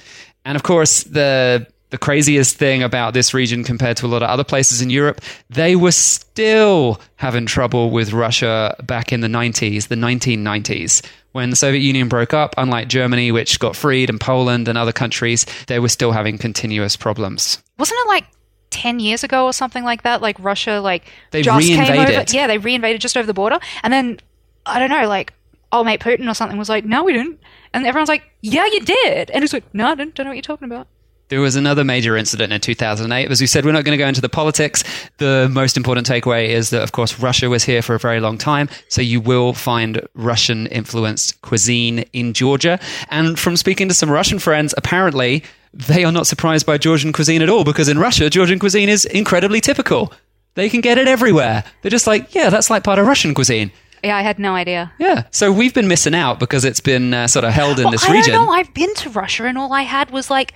[0.43, 4.29] And of course, the the craziest thing about this region compared to a lot of
[4.29, 9.89] other places in Europe, they were still having trouble with Russia back in the 90s,
[9.89, 11.05] the 1990s.
[11.33, 14.91] When the Soviet Union broke up, unlike Germany, which got freed, and Poland and other
[14.93, 17.61] countries, they were still having continuous problems.
[17.77, 18.25] Wasn't it like
[18.69, 20.21] 10 years ago or something like that?
[20.21, 21.91] Like Russia, like, They just came over.
[21.91, 22.33] reinvaded.
[22.33, 23.59] Yeah, they reinvaded just over the border.
[23.83, 24.19] And then,
[24.65, 25.33] I don't know, like,
[25.71, 27.39] old mate Putin or something was like, no, we didn't.
[27.73, 29.31] And everyone's like, yeah, you did.
[29.31, 30.13] And he's like, no, I didn't.
[30.13, 30.87] Don't know what you're talking about.
[31.33, 33.31] There was another major incident in 2008.
[33.31, 34.83] As we said, we're not going to go into the politics.
[35.17, 38.37] The most important takeaway is that, of course, Russia was here for a very long
[38.37, 38.69] time.
[38.87, 42.79] So you will find Russian influenced cuisine in Georgia.
[43.09, 45.43] And from speaking to some Russian friends, apparently
[45.73, 49.03] they are not surprised by Georgian cuisine at all because in Russia, Georgian cuisine is
[49.05, 50.13] incredibly typical.
[50.53, 51.63] They can get it everywhere.
[51.81, 53.71] They're just like, yeah, that's like part of Russian cuisine.
[54.03, 54.91] Yeah, I had no idea.
[54.99, 55.23] Yeah.
[55.31, 58.03] So we've been missing out because it's been uh, sort of held in Well, this
[58.05, 58.33] I region.
[58.33, 58.51] don't know.
[58.51, 60.53] I've been to Russia and all I had was like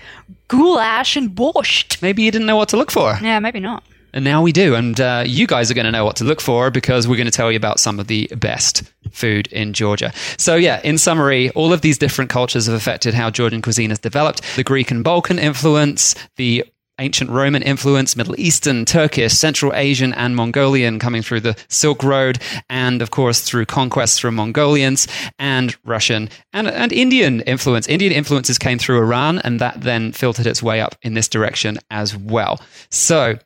[0.48, 2.02] goulash and borscht.
[2.02, 3.18] Maybe you didn't know what to look for.
[3.22, 3.84] Yeah, maybe not.
[4.14, 4.74] And now we do.
[4.74, 7.26] And uh, you guys are going to know what to look for because we're going
[7.28, 10.12] to tell you about some of the best food in Georgia.
[10.38, 14.00] So, yeah, in summary, all of these different cultures have affected how Georgian cuisine has
[14.00, 14.42] developed.
[14.56, 16.66] The Greek and Balkan influence, the
[17.00, 22.40] ancient Roman influence, Middle Eastern, Turkish, Central Asian, and Mongolian coming through the Silk Road,
[22.70, 25.08] and of course through conquests from Mongolians
[25.40, 27.88] and Russian and, and Indian influence.
[27.88, 31.78] Indian influences came through Iran, and that then filtered its way up in this direction
[31.90, 32.62] as well.
[32.90, 33.38] So,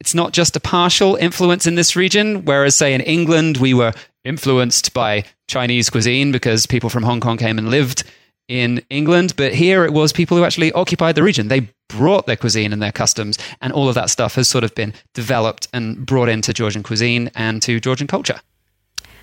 [0.00, 3.92] it's not just a partial influence in this region, whereas, say, in England, we were
[4.24, 8.04] influenced by Chinese cuisine because people from Hong Kong came and lived
[8.48, 9.34] in England.
[9.36, 11.48] But here it was people who actually occupied the region.
[11.48, 14.74] They brought their cuisine and their customs, and all of that stuff has sort of
[14.74, 18.40] been developed and brought into Georgian cuisine and to Georgian culture.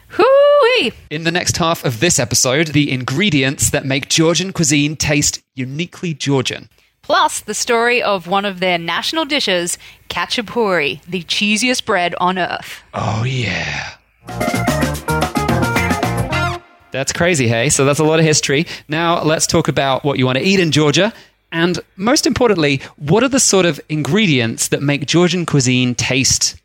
[0.08, 0.26] Who
[0.62, 0.92] Woo-wee.
[1.10, 6.14] In the next half of this episode, the ingredients that make Georgian cuisine taste uniquely
[6.14, 6.70] Georgian.
[7.02, 9.78] Plus, the story of one of their national dishes,
[10.10, 12.84] khachapuri, the cheesiest bread on earth.
[12.94, 13.98] Oh, yeah.
[16.92, 17.70] That's crazy, hey?
[17.70, 18.68] So that's a lot of history.
[18.88, 21.14] Now let's talk about what you want to eat in Georgia.
[21.52, 26.56] And most importantly, what are the sort of ingredients that make Georgian cuisine taste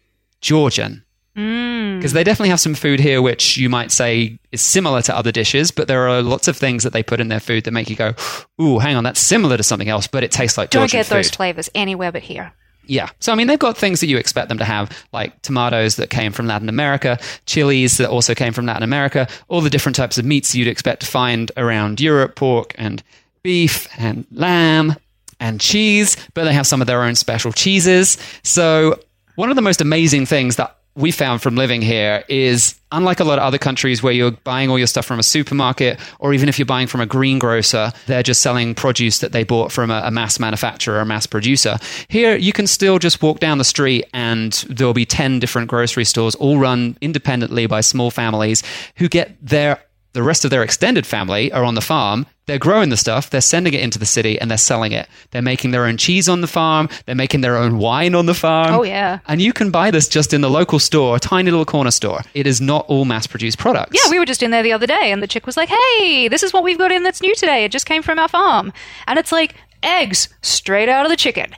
[0.40, 1.02] Georgian?
[1.36, 1.98] Mm.
[1.98, 5.32] Because they definitely have some food here which you might say is similar to other
[5.32, 7.90] dishes, but there are lots of things that they put in their food that make
[7.90, 8.14] you go,
[8.60, 10.98] ooh, hang on, that's similar to something else, but it tastes like Georgian.
[10.98, 11.36] You don't Georgian get those food.
[11.36, 12.52] flavors anywhere but here.
[12.86, 13.10] Yeah.
[13.20, 16.10] So, I mean, they've got things that you expect them to have, like tomatoes that
[16.10, 20.18] came from Latin America, chilies that also came from Latin America, all the different types
[20.18, 23.02] of meats you'd expect to find around Europe, pork and
[23.42, 24.96] beef and lamb
[25.38, 28.18] and cheese, but they have some of their own special cheeses.
[28.42, 29.00] So,
[29.34, 33.24] one of the most amazing things that we found from living here is unlike a
[33.24, 36.48] lot of other countries where you're buying all your stuff from a supermarket or even
[36.48, 40.02] if you're buying from a greengrocer they're just selling produce that they bought from a,
[40.04, 41.78] a mass manufacturer or a mass producer.
[42.08, 46.04] Here you can still just walk down the street and there'll be 10 different grocery
[46.04, 48.62] stores all run independently by small families
[48.96, 49.78] who get their
[50.16, 52.24] the rest of their extended family are on the farm.
[52.46, 55.08] They're growing the stuff, they're sending it into the city, and they're selling it.
[55.30, 58.34] They're making their own cheese on the farm, they're making their own wine on the
[58.34, 58.74] farm.
[58.74, 59.18] Oh, yeah.
[59.28, 62.22] And you can buy this just in the local store, a tiny little corner store.
[62.32, 64.00] It is not all mass produced products.
[64.02, 66.28] Yeah, we were just in there the other day, and the chick was like, "Hey,
[66.28, 67.64] this is what we've got in that's new today.
[67.64, 68.72] It just came from our farm."
[69.06, 71.52] And it's like eggs straight out of the chicken.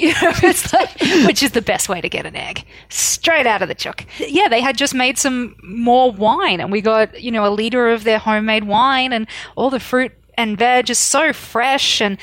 [0.10, 3.60] You know, it's like, which is the best way to get an egg, straight out
[3.60, 4.06] of the chook.
[4.18, 7.90] Yeah, they had just made some more wine, and we got you know a liter
[7.90, 12.18] of their homemade wine, and all the fruit and veg is so fresh and.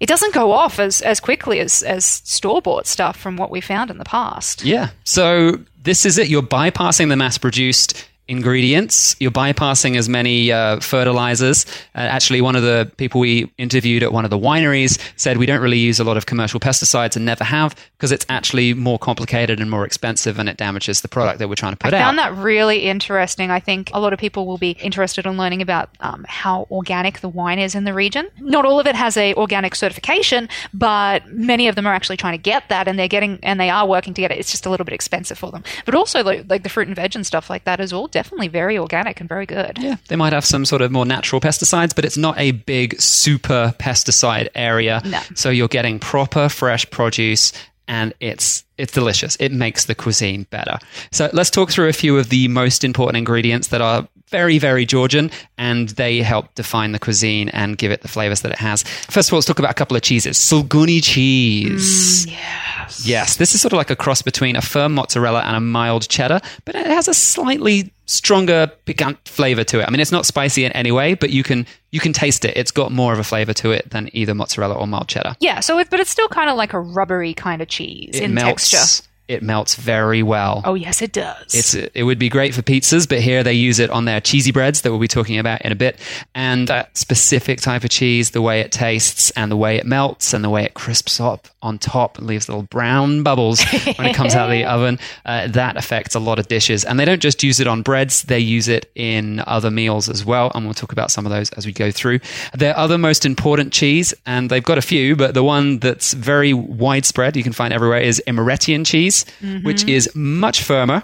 [0.00, 3.60] It doesn't go off as, as quickly as, as store bought stuff from what we
[3.60, 4.64] found in the past.
[4.64, 4.92] Yeah.
[5.04, 6.28] So this is it.
[6.28, 9.16] You're bypassing the mass produced ingredients.
[9.18, 11.66] You're bypassing as many uh, fertilizers.
[11.94, 15.46] Uh, actually, one of the people we interviewed at one of the wineries said we
[15.46, 18.98] don't really use a lot of commercial pesticides and never have because it's actually more
[18.98, 21.98] complicated and more expensive and it damages the product that we're trying to put I
[21.98, 22.02] out.
[22.02, 23.50] I found that really interesting.
[23.50, 27.20] I think a lot of people will be interested in learning about um, how organic
[27.20, 28.28] the wine is in the region.
[28.38, 32.34] Not all of it has a organic certification, but many of them are actually trying
[32.34, 34.38] to get that, and they're getting and they are working to get it.
[34.38, 35.64] It's just a little bit expensive for them.
[35.84, 38.48] But also, like, like the fruit and veg and stuff like that is all definitely
[38.48, 39.78] very organic and very good.
[39.80, 43.00] Yeah, they might have some sort of more natural pesticides, but it's not a big
[43.00, 45.00] super pesticide area.
[45.06, 45.20] No.
[45.34, 47.54] So you're getting proper fresh produce
[47.88, 49.36] and it's it's delicious.
[49.40, 50.78] It makes the cuisine better.
[51.12, 54.86] So let's talk through a few of the most important ingredients that are very very
[54.86, 58.82] Georgian and they help define the cuisine and give it the flavors that it has.
[58.82, 60.36] First of all, let's talk about a couple of cheeses.
[60.36, 62.26] Sulguni cheese.
[62.26, 63.06] Mm, yes.
[63.06, 66.08] Yes, this is sort of like a cross between a firm mozzarella and a mild
[66.08, 69.86] cheddar, but it has a slightly stronger piquant flavor to it.
[69.86, 72.56] I mean, it's not spicy in any way, but you can you can taste it.
[72.56, 75.36] It's got more of a flavor to it than either mozzarella or mild cheddar.
[75.40, 75.60] Yeah.
[75.60, 78.34] So, it, but it's still kind of like a rubbery kind of cheese It in
[78.34, 78.69] melts.
[78.70, 79.09] Texture.
[79.30, 80.60] It melts very well.
[80.64, 81.54] Oh yes, it does.
[81.54, 84.50] It's it would be great for pizzas, but here they use it on their cheesy
[84.50, 86.00] breads that we'll be talking about in a bit.
[86.34, 90.34] And that specific type of cheese, the way it tastes and the way it melts
[90.34, 93.62] and the way it crisps up on top and leaves little brown bubbles
[93.96, 96.84] when it comes out of the oven, uh, that affects a lot of dishes.
[96.84, 100.24] And they don't just use it on breads; they use it in other meals as
[100.24, 100.50] well.
[100.56, 102.18] And we'll talk about some of those as we go through.
[102.52, 106.52] Their other most important cheese, and they've got a few, but the one that's very
[106.52, 109.19] widespread, you can find everywhere, is Imeretian cheese,
[109.62, 111.02] which is much firmer.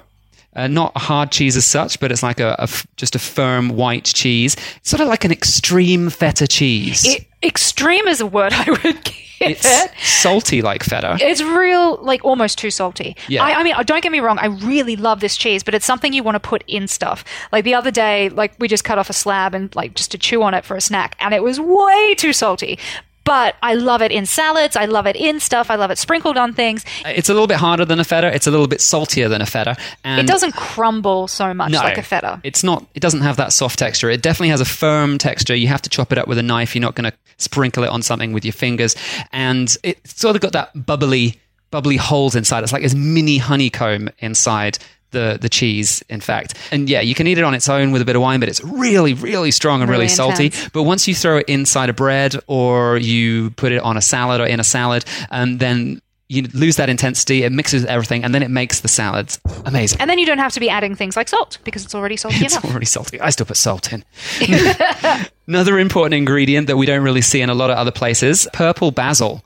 [0.55, 3.19] Uh, not a hard cheese as such, but it's like a, a f- just a
[3.19, 4.57] firm white cheese.
[4.79, 7.05] It's sort of like an extreme feta cheese.
[7.05, 9.91] It, extreme is a word I would give it's it.
[10.03, 11.19] salty like feta.
[11.21, 13.15] It's real, like almost too salty.
[13.29, 13.45] Yeah.
[13.45, 14.39] I, I mean, don't get me wrong.
[14.39, 17.23] I really love this cheese, but it's something you want to put in stuff.
[17.53, 20.19] Like the other day, like we just cut off a slab and like just to
[20.19, 22.79] chew on it for a snack, and it was way too salty.
[23.27, 24.77] But I love it in salads.
[24.77, 25.69] I love it in stuff.
[25.69, 26.85] I love it sprinkled on things.
[27.05, 28.33] Uh, it's a little bit harder than a feta.
[28.33, 29.77] It's a little bit saltier than a feta.
[30.05, 32.41] And It doesn't crumble so much No, like a feta.
[32.45, 32.87] It's not.
[32.95, 34.09] It doesn't have that soft texture.
[34.09, 35.57] It definitely has a firm texture.
[35.57, 36.75] You have to chop it up with a knife.
[36.77, 38.95] You're not going to sprinkle it on something with your fingers.
[39.33, 41.41] And it's sort of got that bubbly,
[41.73, 42.63] bubbly holes inside.
[42.63, 44.79] It's like this mini honeycomb inside
[45.17, 46.05] the the cheese.
[46.09, 48.23] In fact, and yeah, you can eat it on its own with a bit of
[48.23, 50.53] wine, but it's really, really strong and really, Really salty.
[50.73, 54.41] But once you throw it inside a bread or you put it on a salad
[54.41, 57.45] or in a salad, um, then you lose that intensity.
[57.45, 60.01] It mixes everything, and then it makes the salads amazing.
[60.01, 62.37] And then you don't have to be adding things like salt because it's already salty
[62.45, 62.65] It's enough.
[62.71, 63.21] already salty.
[63.21, 64.05] I still put salt in.
[65.47, 68.91] Another important ingredient that we don't really see in a lot of other places purple
[68.91, 69.43] basil.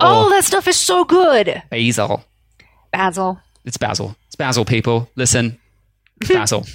[0.00, 1.62] Oh, that stuff is so good.
[1.70, 2.24] Basil.
[2.92, 3.40] Basil.
[3.64, 4.14] It's basil.
[4.36, 5.08] It's basil, people.
[5.16, 5.58] Listen,
[6.28, 6.66] basil.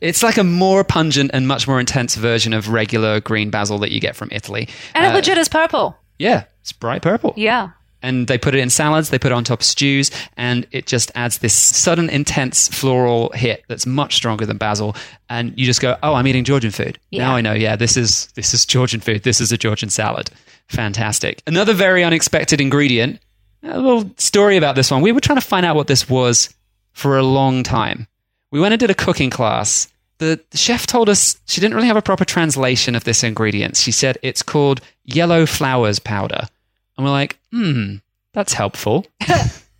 [0.00, 3.90] it's like a more pungent and much more intense version of regular green basil that
[3.90, 4.70] you get from Italy.
[4.94, 5.98] And it Uh, legit is purple.
[6.18, 7.34] yeah, it's bright purple.
[7.36, 7.70] Yeah.
[8.02, 10.86] and they put it in salads, they put it on top of stews, and it
[10.86, 14.94] just adds this sudden, intense floral hit that's much stronger than basil.
[15.28, 17.24] And you just go, "Oh, I'm eating Georgian food." Yeah.
[17.26, 17.52] Now I know.
[17.54, 19.24] Yeah, this is this is Georgian food.
[19.24, 20.30] This is a Georgian salad.
[20.68, 21.42] Fantastic.
[21.46, 23.20] Another very unexpected ingredient.
[23.62, 25.00] A little story about this one.
[25.02, 26.50] We were trying to find out what this was
[26.94, 28.08] for a long time.
[28.50, 29.88] We went and did a cooking class.
[30.18, 33.76] The the chef told us she didn't really have a proper translation of this ingredient.
[33.76, 36.48] She said it's called yellow flowers powder.
[36.96, 37.96] And we're like, hmm,
[38.32, 39.06] that's helpful.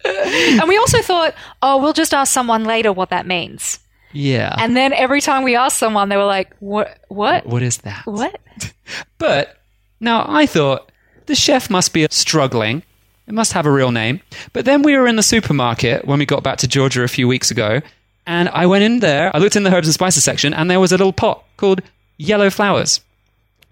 [0.60, 3.78] And we also thought, oh, we'll just ask someone later what that means.
[4.12, 4.54] Yeah.
[4.58, 6.98] And then every time we asked someone, they were like, what?
[7.08, 7.46] What?
[7.46, 8.04] what is that?
[8.06, 8.38] What?
[9.18, 9.56] But
[10.00, 10.92] now I thought
[11.24, 12.82] the chef must be struggling.
[13.26, 14.20] It must have a real name.
[14.52, 17.26] But then we were in the supermarket when we got back to Georgia a few
[17.26, 17.80] weeks ago,
[18.26, 19.34] and I went in there.
[19.34, 21.80] I looked in the herbs and spices section, and there was a little pot called
[22.18, 23.00] yellow flowers.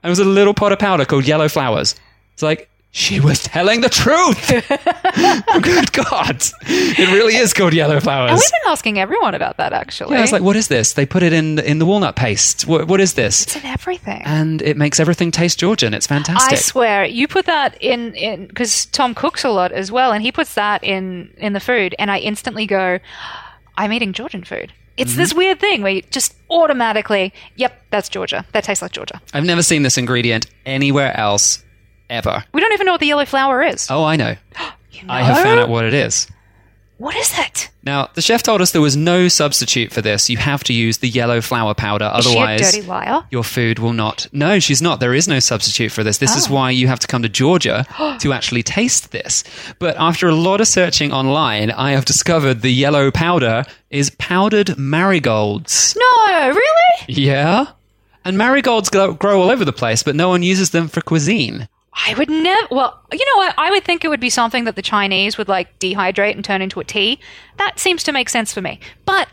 [0.03, 1.95] And it was a little pot of powder called yellow flowers.
[2.35, 4.49] It's like she was telling the truth.
[5.63, 8.31] Good God, it really is called yellow flowers.
[8.31, 10.13] And we've been asking everyone about that, actually.
[10.13, 10.93] Yeah, I was like, what is this?
[10.93, 12.67] They put it in in the walnut paste.
[12.67, 13.43] What, what is this?
[13.45, 14.23] it's in everything.
[14.27, 15.95] And it makes everything taste Georgian.
[15.95, 16.53] It's fantastic.
[16.53, 20.23] I swear, you put that in in because Tom cooks a lot as well, and
[20.23, 22.99] he puts that in in the food, and I instantly go,
[23.79, 25.19] "I'm eating Georgian food." It's Mm-hmm.
[25.21, 28.45] this weird thing where you just automatically, "Yep, that's Georgia.
[28.53, 31.63] That tastes like Georgia." I've never seen this ingredient anywhere else
[32.13, 32.45] ever.
[32.53, 33.89] We don't even know what the yellow flower is.
[33.91, 34.37] Oh, I know.
[34.93, 35.15] You know?
[35.15, 36.29] I have found out what it is.
[36.99, 37.71] What is it?
[37.83, 40.31] Now, the chef told us there was no substitute for this.
[40.31, 43.23] You have to use the yellow flour powder, Is she a otherwise dirty liar?
[43.31, 44.29] your food will not.
[44.33, 45.01] No, she's not.
[45.01, 46.19] There is no substitute for this.
[46.19, 46.55] This is Oh.
[46.55, 47.87] why you have to come to Georgia
[48.21, 49.43] to actually taste this.
[49.81, 54.77] But after a lot of searching online, I have discovered the yellow powder is powdered
[54.79, 55.97] marigolds.
[55.99, 57.05] No, really?
[57.09, 57.67] Yeah.
[58.25, 61.67] And marigolds grow all over the place, but no one uses them for cuisine.
[61.95, 62.69] I would never.
[62.71, 63.55] Well, you know what?
[63.59, 66.63] I would think it would be something that the Chinese would like dehydrate and turn
[66.63, 67.21] into a tea.
[67.59, 68.81] That seems to make sense for me.
[69.05, 69.29] But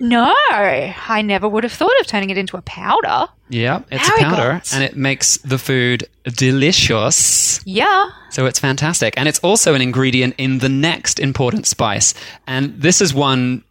[0.00, 3.26] no, I never would have thought of turning it into a powder.
[3.48, 7.60] Yeah, it's a powder, and it makes the food delicious.
[7.64, 8.10] Yeah.
[8.30, 9.14] So it's fantastic.
[9.16, 12.14] And it's also an ingredient in the next important spice.
[12.46, 13.64] And this is one,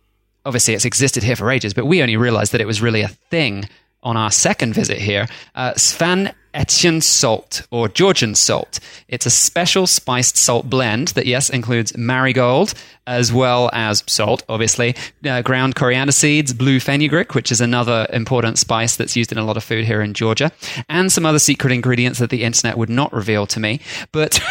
[0.46, 3.08] obviously, it's existed here for ages, but we only realized that it was really a
[3.08, 3.70] thing
[4.04, 5.28] on our second visit here.
[5.56, 8.80] Uh, Svan Etienne salt or Georgian salt.
[9.08, 12.74] It's a special spiced salt blend that, yes, includes marigold
[13.06, 18.58] as well as salt, obviously, uh, ground coriander seeds, blue fenugreek, which is another important
[18.58, 20.52] spice that's used in a lot of food here in Georgia,
[20.90, 23.80] and some other secret ingredients that the internet would not reveal to me.
[24.12, 24.42] But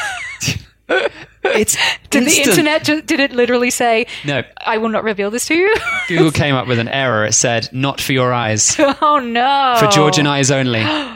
[0.88, 1.76] it's
[2.10, 2.84] Did the internet?
[2.84, 4.06] Did it literally say?
[4.24, 4.44] No.
[4.64, 5.76] I will not reveal this to you.
[6.06, 7.26] Google came up with an error.
[7.26, 9.76] It said, "Not for your eyes, oh no!
[9.80, 10.84] for Georgian eyes only."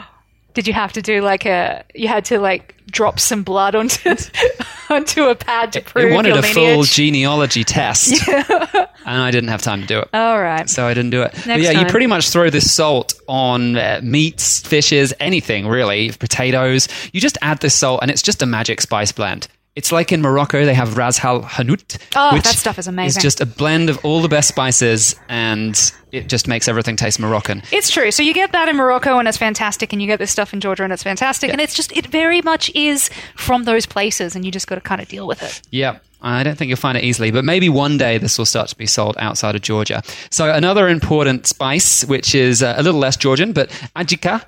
[0.53, 1.83] Did you have to do like a?
[1.95, 4.15] You had to like drop some blood onto
[4.89, 9.49] onto a pad to prove It wanted your a full genealogy test, and I didn't
[9.49, 10.09] have time to do it.
[10.13, 10.69] All right.
[10.69, 11.45] so I didn't do it.
[11.45, 16.87] Yeah, you pretty much throw this salt on uh, meats, fishes, anything really, potatoes.
[17.13, 19.47] You just add this salt, and it's just a magic spice blend.
[19.75, 21.97] It's like in Morocco, they have Ras Al Hanout.
[22.15, 23.19] Oh, which that stuff is amazing.
[23.19, 25.79] It's just a blend of all the best spices, and
[26.11, 27.63] it just makes everything taste Moroccan.
[27.71, 28.11] It's true.
[28.11, 30.59] So you get that in Morocco and it's fantastic, and you get this stuff in
[30.59, 34.43] Georgia and it's fantastic, and it's just it very much is from those places, and
[34.43, 35.61] you just got to kind of deal with it.
[35.71, 35.99] Yeah.
[36.23, 38.75] I don't think you'll find it easily, but maybe one day this will start to
[38.77, 40.03] be sold outside of Georgia.
[40.29, 44.43] So another important spice, which is uh, a little less Georgian, but ajika,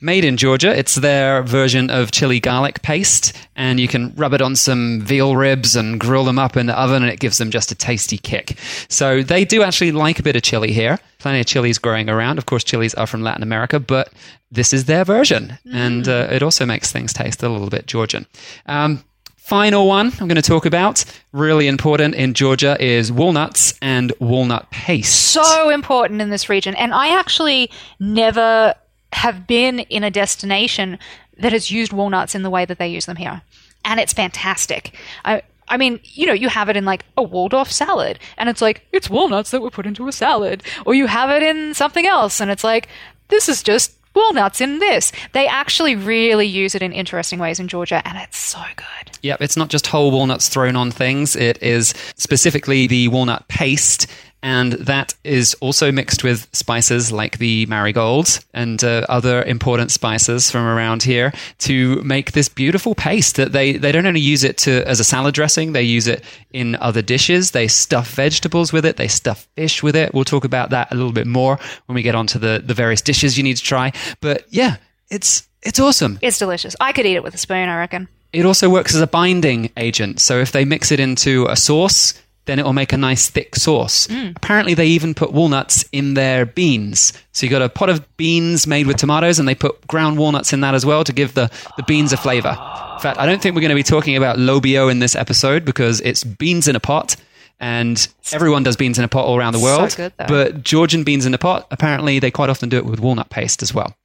[0.00, 0.76] made in Georgia.
[0.76, 5.36] It's their version of chili garlic paste, and you can rub it on some veal
[5.36, 8.18] ribs and grill them up in the oven, and it gives them just a tasty
[8.18, 8.58] kick.
[8.88, 10.98] So they do actually like a bit of chili here.
[11.18, 12.38] Plenty of chilies growing around.
[12.38, 14.12] Of course, chilies are from Latin America, but
[14.50, 18.26] this is their version, and uh, it also makes things taste a little bit Georgian.
[18.66, 19.02] Um,
[19.36, 24.68] Final one I'm going to talk about, really important in Georgia, is walnuts and walnut
[24.72, 25.14] paste.
[25.14, 28.74] So important in this region, and I actually never
[29.12, 30.98] have been in a destination
[31.38, 33.42] that has used walnuts in the way that they use them here,
[33.84, 34.96] and it's fantastic.
[35.24, 35.42] I.
[35.68, 38.86] I mean, you know, you have it in like a Waldorf salad, and it's like,
[38.92, 40.62] it's walnuts that were put into a salad.
[40.84, 42.86] Or you have it in something else, and it's like,
[43.30, 45.10] this is just walnuts in this.
[45.32, 49.18] They actually really use it in interesting ways in Georgia, and it's so good.
[49.22, 51.34] Yep, it's not just whole walnuts thrown on things.
[51.34, 54.06] It is specifically the walnut paste
[54.42, 60.50] and that is also mixed with spices like the marigolds and uh, other important spices
[60.50, 64.58] from around here to make this beautiful paste that they, they don't only use it
[64.58, 66.22] to as a salad dressing, they use it
[66.52, 67.50] in other dishes.
[67.50, 70.14] They stuff vegetables with it, they stuff fish with it.
[70.14, 73.00] We'll talk about that a little bit more when we get onto the, the various
[73.00, 73.92] dishes you need to try.
[74.20, 74.76] But yeah,
[75.10, 76.18] it's it's awesome.
[76.22, 76.76] It's delicious.
[76.80, 78.08] I could eat it with a spoon, I reckon.
[78.32, 80.20] It also works as a binding agent.
[80.20, 82.14] So if they mix it into a sauce,
[82.46, 84.06] then it will make a nice thick sauce.
[84.06, 84.36] Mm.
[84.36, 87.12] Apparently, they even put walnuts in their beans.
[87.32, 90.52] So you got a pot of beans made with tomatoes, and they put ground walnuts
[90.52, 92.50] in that as well to give the, the beans a flavor.
[92.50, 95.64] In fact, I don't think we're going to be talking about lobio in this episode
[95.64, 97.16] because it's beans in a pot.
[97.58, 99.96] And everyone does beans in a pot all around the world.
[99.96, 103.30] good, but Georgian beans in a pot, apparently, they quite often do it with walnut
[103.30, 103.96] paste as well.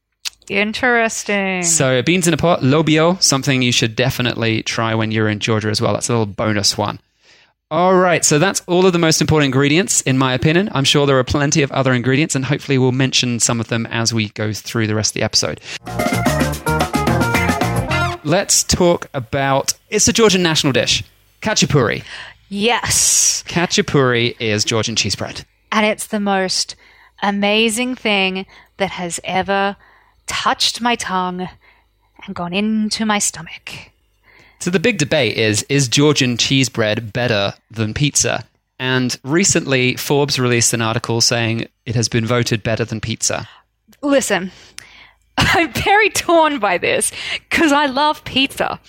[0.50, 1.64] Interesting.
[1.64, 5.70] So beans in a pot, lobio, something you should definitely try when you're in Georgia
[5.70, 5.94] as well.
[5.94, 7.00] That's a little bonus one.
[7.72, 10.67] All right, so that's all of the most important ingredients, in my opinion.
[10.74, 13.86] I'm sure there are plenty of other ingredients, and hopefully we'll mention some of them
[13.86, 15.61] as we go through the rest of the episode.
[18.26, 21.01] Let's talk about it's a Georgian national dish,
[21.41, 22.03] khachapuri.
[22.49, 23.41] yes.
[23.47, 25.45] Khachapuri is Georgian cheese bread.
[25.72, 26.76] And it's the most
[27.24, 28.47] amazing thing
[28.78, 29.78] that has ever
[30.28, 31.47] touched my tongue
[32.26, 33.91] and gone into my stomach.
[34.62, 38.45] So the big debate is is Georgian cheese bread better than pizza?
[38.78, 43.49] And recently Forbes released an article saying it has been voted better than pizza.
[44.03, 44.51] Listen,
[45.38, 47.12] I'm very torn by this
[47.49, 48.80] because I love pizza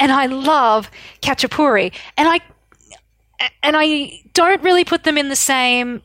[0.00, 0.90] and I love
[1.22, 2.40] khachapuri and I
[3.62, 6.02] and I don't really put them in the same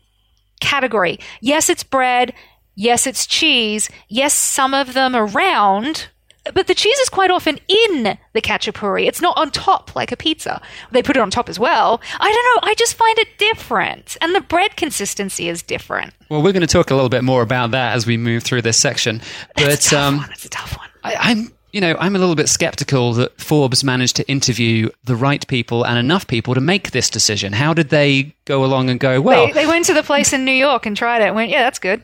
[0.61, 1.19] category.
[1.41, 2.33] Yes, it's bread.
[2.75, 3.89] Yes, it's cheese.
[4.09, 6.09] Yes, some of them are round,
[6.53, 9.07] but the cheese is quite often in the khachapuri.
[9.07, 10.61] It's not on top like a pizza.
[10.91, 12.01] They put it on top as well.
[12.19, 12.69] I don't know.
[12.69, 16.13] I just find it different, and the bread consistency is different.
[16.29, 18.61] Well, we're going to talk a little bit more about that as we move through
[18.63, 19.21] this section.
[19.55, 20.31] But it's a tough um, one.
[20.31, 20.89] It's a tough one.
[21.03, 25.15] I, I'm, you know, I'm a little bit skeptical that Forbes managed to interview the
[25.15, 27.53] right people and enough people to make this decision.
[27.53, 30.43] How did they go along and go, well, they, they went to the place in
[30.43, 31.27] New York and tried it.
[31.27, 32.01] and Went, yeah, that's good.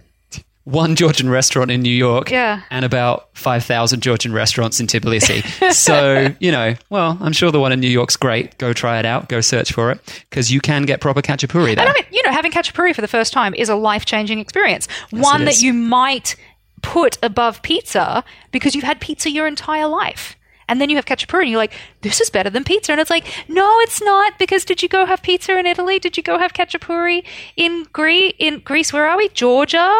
[0.66, 2.61] One Georgian restaurant in New York Yeah.
[2.70, 5.43] and about 5,000 Georgian restaurants in Tbilisi.
[5.74, 8.57] so, you know, well, I'm sure the one in New York's great.
[8.59, 9.28] Go try it out.
[9.28, 11.86] Go search for it because you can get proper khachapuri there.
[11.86, 14.39] And I mean, you know, having khachapuri for the first time is a life changing
[14.39, 14.88] experience.
[15.11, 16.36] One that you might
[16.82, 20.38] put above pizza because you've had pizza your entire life.
[20.70, 22.93] And then you have khachapuri and you're like, this is better than pizza.
[22.93, 25.99] And it's like, no, it's not because did you go have pizza in Italy?
[25.99, 27.26] Did you go have khachapuri
[27.57, 28.34] in Greece?
[28.39, 29.28] In Greece, where are we?
[29.30, 29.93] Georgia?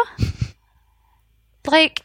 [1.68, 2.02] Like,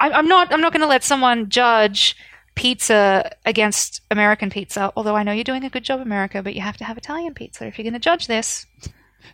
[0.00, 0.52] I- I'm not.
[0.52, 2.16] I'm not going to let someone judge
[2.54, 4.92] pizza against American pizza.
[4.96, 7.34] Although I know you're doing a good job, America, but you have to have Italian
[7.34, 8.66] pizza if you're going to judge this.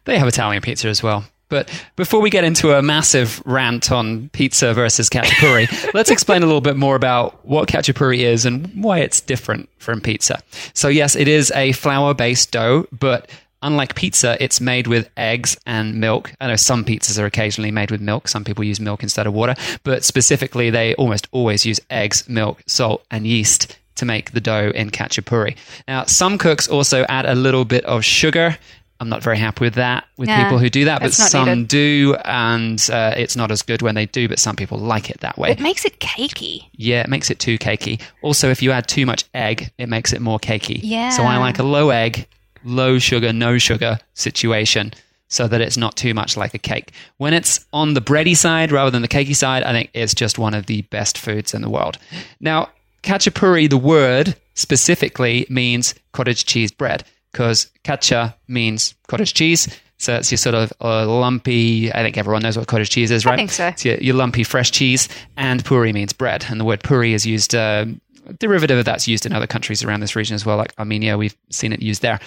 [0.04, 1.24] They have Italian pizza as well.
[1.50, 6.46] But before we get into a massive rant on pizza versus khachapuri, let's explain a
[6.46, 10.40] little bit more about what khachapuri is and why it's different from pizza.
[10.74, 13.30] So, yes, it is a flour based dough, but
[13.62, 16.32] unlike pizza, it's made with eggs and milk.
[16.40, 18.28] I know some pizzas are occasionally made with milk.
[18.28, 19.54] Some people use milk instead of water,
[19.84, 24.70] but specifically, they almost always use eggs, milk, salt, and yeast to make the dough
[24.74, 25.56] in khachapuri.
[25.88, 28.56] Now, some cooks also add a little bit of sugar.
[29.00, 31.68] I'm not very happy with that with Nah, people who do that, but some needed.
[31.68, 34.28] do, and uh, it's not as good when they do.
[34.28, 35.50] But some people like it that way.
[35.50, 36.68] It makes it cakey.
[36.74, 38.00] Yeah, it makes it too cakey.
[38.22, 40.80] Also, if you add too much egg, it makes it more cakey.
[40.82, 41.10] Yeah.
[41.10, 42.26] So I like a low egg,
[42.68, 44.92] low sugar, no sugar situation
[45.28, 46.92] so that it's not too much like a cake.
[47.18, 50.38] When it's on the bready side rather than the cakey side, I think it's just
[50.38, 51.98] one of the best foods in the world.
[52.40, 52.70] Now,
[53.02, 59.68] khachapuri, the word specifically means cottage cheese bread because kacha means cottage cheese.
[59.98, 63.26] So it's your sort of uh, lumpy, I think everyone knows what cottage cheese is,
[63.26, 63.34] right?
[63.34, 63.66] I think so.
[63.68, 65.08] It's your, your lumpy fresh cheese.
[65.36, 66.46] And puri means bread.
[66.48, 67.86] And the word puri is used, uh,
[68.38, 71.18] derivative of that's used in other countries around this region as well, like Armenia.
[71.18, 72.20] We've seen it used there.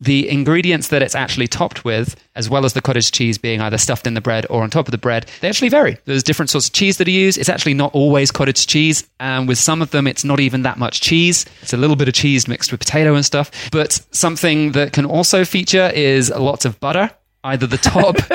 [0.00, 3.78] The ingredients that it's actually topped with, as well as the cottage cheese being either
[3.78, 5.96] stuffed in the bread or on top of the bread, they actually vary.
[6.04, 7.38] There's different sorts of cheese that are used.
[7.38, 9.08] It's actually not always cottage cheese.
[9.20, 11.46] And with some of them, it's not even that much cheese.
[11.62, 13.50] It's a little bit of cheese mixed with potato and stuff.
[13.72, 17.10] But something that can also feature is lots of butter,
[17.44, 18.16] either the top.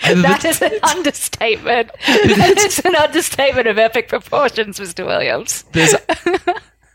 [0.00, 1.90] That is an understatement.
[2.06, 5.06] that is an understatement of epic proportions, Mr.
[5.06, 5.62] Williams.
[5.72, 5.94] There's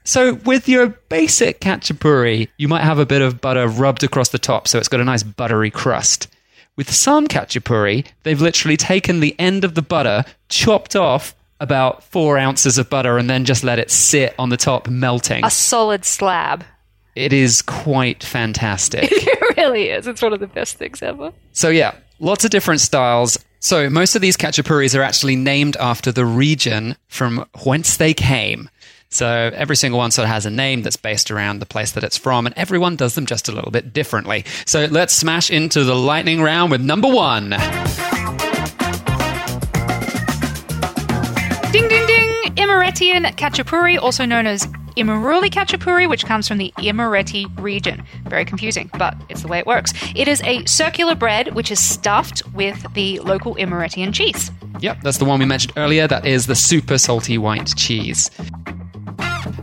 [0.06, 4.38] so with your basic khachapuri, you might have a bit of butter rubbed across the
[4.38, 6.28] top, so it's got a nice buttery crust.
[6.78, 12.38] With some khachapuri, they've literally taken the end of the butter, chopped off about four
[12.38, 15.43] ounces of butter, and then just let it sit on the top, melting.
[15.43, 16.64] A solid slab.
[17.16, 19.03] It is quite fantastic.
[19.12, 20.06] it really is.
[20.06, 21.32] It's one of the best things ever.
[21.53, 23.39] So yeah, lots of different styles.
[23.60, 28.70] So most of these khachapuris are actually named after the region from whence they came.
[29.10, 32.03] So every single one sort of has a name that's based around the place that
[32.03, 34.45] it's from, and everyone does them just a little bit differently.
[34.66, 37.51] So let's smash into the lightning round with number one.
[41.72, 42.56] Ding ding ding!
[42.56, 44.66] Imeretian Khachapuri, also known as
[44.97, 48.01] Imeruli Khachapuri, which comes from the Imereti region.
[48.28, 49.93] Very confusing, but it's the way it works.
[50.16, 54.51] It is a circular bread which is stuffed with the local Imeretian cheese.
[54.80, 56.08] Yep, that's the one we mentioned earlier.
[56.08, 58.32] That is the super salty white cheese.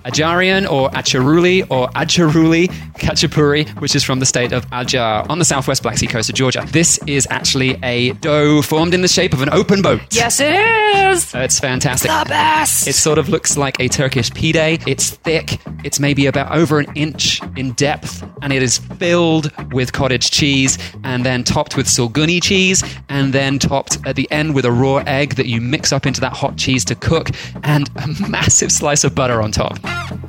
[0.04, 5.44] Ajarian or Acharuli or Acharuli Khachapuri, which is from the state of Ajar on the
[5.44, 6.64] southwest Black Sea coast of Georgia.
[6.70, 10.00] This is actually a dough formed in the shape of an open boat.
[10.10, 11.34] Yes, it is!
[11.34, 12.10] It's fantastic.
[12.10, 12.86] The best!
[12.86, 14.86] It sort of looks like a Turkish pide.
[14.86, 15.58] It's thick.
[15.84, 20.78] It's maybe about over an inch in depth, and it is filled with cottage cheese,
[21.04, 24.96] and then topped with sulguni cheese, and then topped at the end with a raw
[25.06, 27.30] egg that you mix up into that hot cheese to cook,
[27.64, 29.78] and a massive slice of butter on top.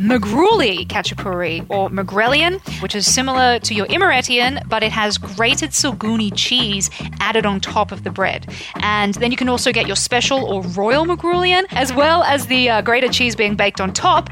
[0.03, 6.32] Megruli Khachapuri, or Megrelian, which is similar to your Imeretian, but it has grated sulguni
[6.36, 6.89] cheese
[7.20, 8.51] added on top of the bread.
[8.82, 12.70] And then you can also get your special or royal Magrulian, as well as the
[12.70, 14.30] uh, grated cheese being baked on top.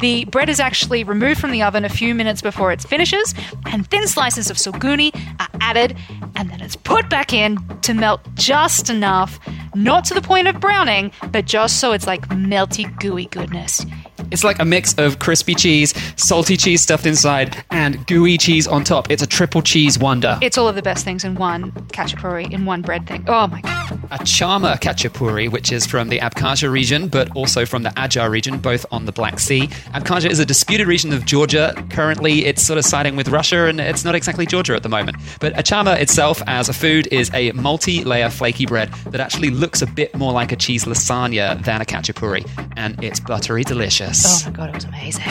[0.00, 3.34] The bread is actually removed from the oven a few minutes before it finishes,
[3.66, 5.96] and thin slices of sulguni are added,
[6.36, 9.38] and then it's put back in to melt just enough,
[9.74, 13.84] not to the point of browning, but just so it's like melty, gooey goodness.
[14.30, 18.84] It's like a mix of crispy cheese, salty cheese stuffed inside, and gooey cheese on
[18.84, 19.10] top.
[19.10, 20.38] It's a triple cheese wonder.
[20.40, 23.24] It's all of the best things in one khachapuri, in one bread thing.
[23.26, 24.00] Oh my god.
[24.10, 28.84] Achama khachapuri, which is from the Abkhazia region, but also from the Ajar region, both
[28.90, 29.68] on the Black Sea.
[29.94, 31.74] Abkhazia is a disputed region of Georgia.
[31.90, 35.16] Currently, it's sort of siding with Russia, and it's not exactly Georgia at the moment.
[35.40, 39.82] But Achama itself, as a food, is a multi layer flaky bread that actually looks
[39.82, 44.19] a bit more like a cheese lasagna than a khachapuri, and it's buttery delicious.
[44.26, 45.22] Oh my god, it was amazing.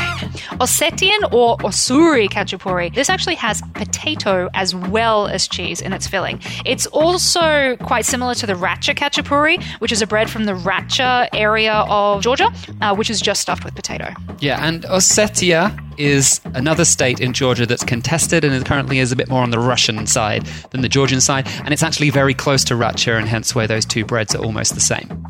[0.60, 2.94] Ossetian or Osuri khachapuri.
[2.94, 6.42] This actually has potato as well as cheese in its filling.
[6.66, 11.28] It's also quite similar to the Racha khachapuri, which is a bread from the Racha
[11.34, 14.14] area of Georgia, uh, which is just stuffed with potato.
[14.40, 19.30] Yeah, and Ossetia is another state in Georgia that's contested and currently is a bit
[19.30, 22.74] more on the Russian side than the Georgian side, and it's actually very close to
[22.74, 25.24] Racha, and hence why those two breads are almost the same.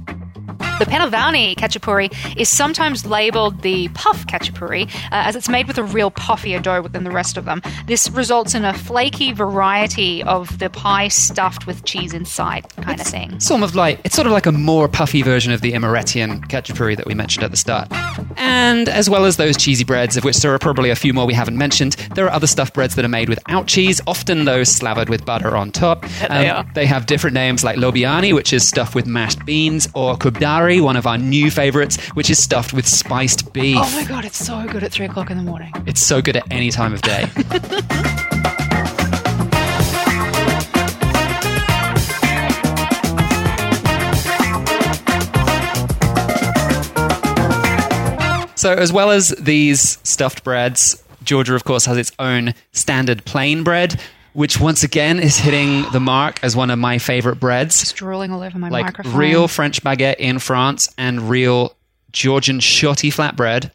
[0.79, 5.83] The Penovani khachapuri is sometimes labeled the puff khachapuri, uh, as it's made with a
[5.83, 7.61] real puffier dough than the rest of them.
[7.85, 13.05] This results in a flaky variety of the pie stuffed with cheese inside, kind of
[13.05, 13.39] thing.
[13.41, 16.95] Sort of like it's sort of like a more puffy version of the Imeretian khachapuri
[16.95, 17.89] that we mentioned at the start.
[18.37, 21.25] And as well as those cheesy breads, of which there are probably a few more
[21.25, 24.69] we haven't mentioned, there are other stuffed breads that are made without cheese, often those
[24.69, 26.05] slathered with butter on top.
[26.05, 26.65] Um, they are.
[26.73, 30.95] They have different names like lobiani, which is stuffed with mashed beans, or kubdari, one
[30.95, 33.77] of our new favorites, which is stuffed with spiced beef.
[33.79, 35.73] Oh my god, it's so good at 3 o'clock in the morning.
[35.87, 37.25] It's so good at any time of day.
[48.55, 53.63] so, as well as these stuffed breads, Georgia, of course, has its own standard plain
[53.63, 53.99] bread,
[54.39, 58.31] which once again is hitting the mark as one of my favorite breads It's drooling
[58.31, 59.13] all over my like microphone.
[59.13, 61.75] real French baguette in France and real
[62.13, 63.69] Georgian shoti flatbread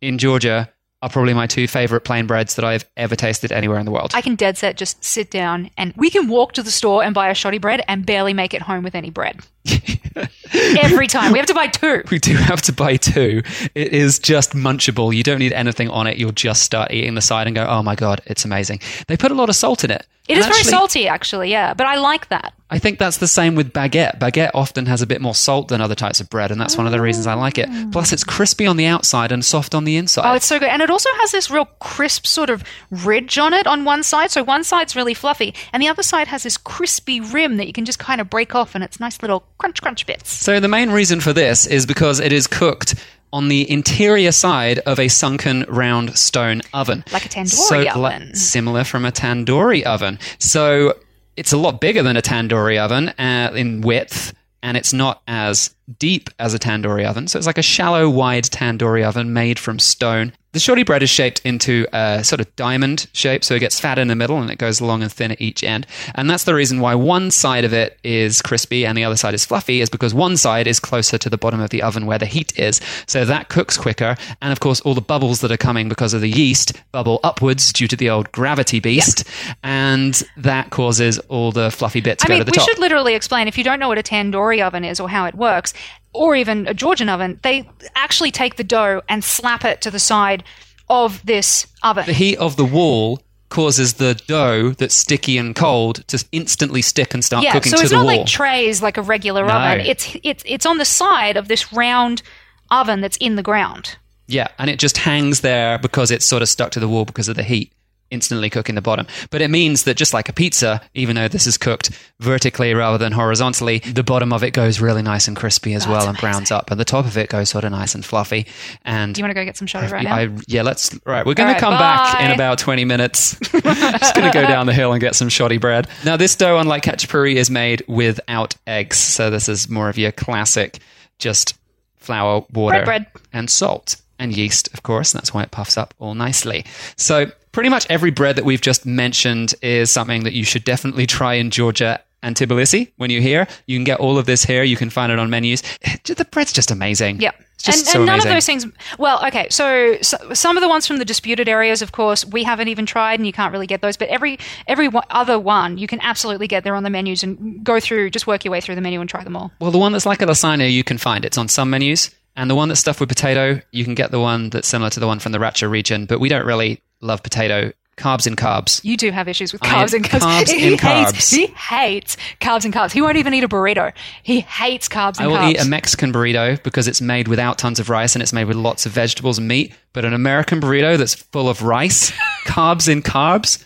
[0.00, 0.68] in Georgia
[1.02, 4.10] are probably my two favorite plain breads that I've ever tasted anywhere in the world.
[4.12, 7.14] I can dead set just sit down and we can walk to the store and
[7.14, 9.38] buy a shoti bread and barely make it home with any bread.
[10.80, 11.32] Every time.
[11.32, 12.02] We have to buy two.
[12.10, 13.42] we do have to buy two.
[13.74, 15.14] It is just munchable.
[15.14, 16.16] You don't need anything on it.
[16.16, 19.30] You'll just start eating the side and go, "Oh my god, it's amazing." They put
[19.30, 20.06] a lot of salt in it.
[20.28, 22.52] It And is very salty, actually, yeah, but I like that.
[22.70, 24.18] I think that's the same with baguette.
[24.18, 26.84] Baguette often has a bit more salt than other types of bread, and that's one
[26.84, 27.66] of the reasons I like it.
[27.70, 27.88] Ah.
[27.90, 30.30] Plus, it's crispy on the outside and soft on the inside.
[30.30, 30.68] Oh, it's so good.
[30.68, 34.30] And it also has this real crisp sort of ridge on it on one side.
[34.30, 37.72] So one side's really fluffy, and the other side has this crispy rim that you
[37.72, 40.30] can just kind of break off, and it's nice little crunch, crunch bits.
[40.30, 42.94] So the main reason for this is because it is cooked
[43.32, 47.04] on the interior side of a sunken round stone oven.
[47.12, 48.34] Like a tandoori so, oven.
[48.34, 50.18] similar from a tandoori oven.
[50.38, 50.94] So
[51.36, 54.32] it's a lot bigger than a tandoori oven uh, in width,
[54.62, 57.28] and it's not as deep as a tandoori oven.
[57.28, 60.32] So it's like a shallow, wide tandoori oven made from stone.
[60.58, 63.96] The shoti bread is shaped into a sort of diamond shape, so it gets fat
[63.96, 65.86] in the middle and it goes long and thin at each end.
[66.16, 69.34] And that's the reason why one side of it is crispy and the other side
[69.34, 72.18] is fluffy, is because one side is closer to the bottom of the oven where
[72.18, 72.80] the heat is.
[73.06, 74.16] So that cooks quicker.
[74.42, 77.72] And of course, all the bubbles that are coming because of the yeast bubble upwards
[77.72, 79.22] due to the old gravity beast.
[79.62, 82.68] And that causes all the fluffy bits I go mean, to the we top.
[82.68, 85.36] should literally explain if you don't know what a tandoori oven is or how it
[85.36, 85.72] works,
[86.18, 89.98] or even a Georgian oven, they actually take the dough and slap it to the
[89.98, 90.44] side
[90.88, 92.06] of this oven.
[92.06, 97.14] the heat of the wall causes the dough that's sticky and cold to instantly stick
[97.14, 98.02] and start yeah, cooking so to the wall.
[98.02, 99.52] it's not like trays like a regular No.
[99.54, 99.80] oven.
[99.86, 102.22] It's it's it's on the side of this round
[102.70, 103.96] oven that's in the ground.
[104.26, 107.28] Yeah, and it just hangs there because it's sort of stuck to the wall because
[107.28, 107.72] of the heat,
[108.10, 109.06] instantly cooking the bottom.
[109.30, 111.90] But it means that just like a pizza, even though this is cooked
[112.20, 116.08] vertically rather than horizontally, the bottom of it goes really nice and crispy as well
[116.08, 118.46] and browns up, and the top of it goes sort of nice and fluffy.
[118.84, 120.14] And Do you want to go get some shoti right now?
[120.16, 120.98] I, yeah, let's.
[121.04, 123.38] Right, we're going All to right, come back in about 20 minutes.
[123.52, 125.86] Just going to go down the hill and get some shoti bread.
[126.04, 128.98] Now, this dough, unlike khachapuri, is made without eggs.
[128.98, 130.78] So, this is more of your classic,
[131.18, 131.56] just
[131.96, 133.22] flour, water, Bread, bread.
[133.32, 133.96] and salt.
[134.20, 135.12] And yeast, of course.
[135.14, 136.64] and That's why it puffs up all nicely.
[136.96, 141.06] So, pretty much every bread that we've just mentioned is something that you should definitely
[141.06, 143.46] try in Georgia and Tbilisi when you're here.
[143.66, 144.62] You can get all of this here.
[144.62, 145.62] You can find it on menus.
[146.04, 147.20] The bread's just amazing.
[147.20, 147.32] Yeah.
[147.58, 148.30] Just and, so and none amazing.
[148.30, 148.66] of those things.
[148.98, 149.48] Well, okay.
[149.50, 152.86] So, so some of the ones from the disputed areas, of course, we haven't even
[152.86, 153.96] tried, and you can't really get those.
[153.96, 154.38] But every
[154.68, 158.10] every other one, you can absolutely get there on the menus and go through.
[158.10, 159.50] Just work your way through the menu and try them all.
[159.60, 161.24] Well, the one that's like a lasagna, you can find.
[161.24, 162.14] It's on some menus.
[162.36, 165.00] And the one that's stuffed with potato, you can get the one that's similar to
[165.00, 166.06] the one from the Racha region.
[166.06, 167.72] But we don't really love potato.
[167.96, 168.80] Carbs and carbs.
[168.84, 170.20] You do have issues with carbs and carbs.
[170.20, 171.34] carbs he in hates, carbs.
[171.36, 172.92] He hates carbs and carbs.
[172.92, 173.92] He won't even eat a burrito.
[174.22, 175.50] He hates carbs and I will carbs.
[175.50, 178.56] eat a Mexican burrito because it's made without tons of rice and it's made with
[178.56, 179.74] lots of vegetables and meat.
[179.92, 182.12] But an American burrito that's full of rice,
[182.46, 183.64] carbs in carbs,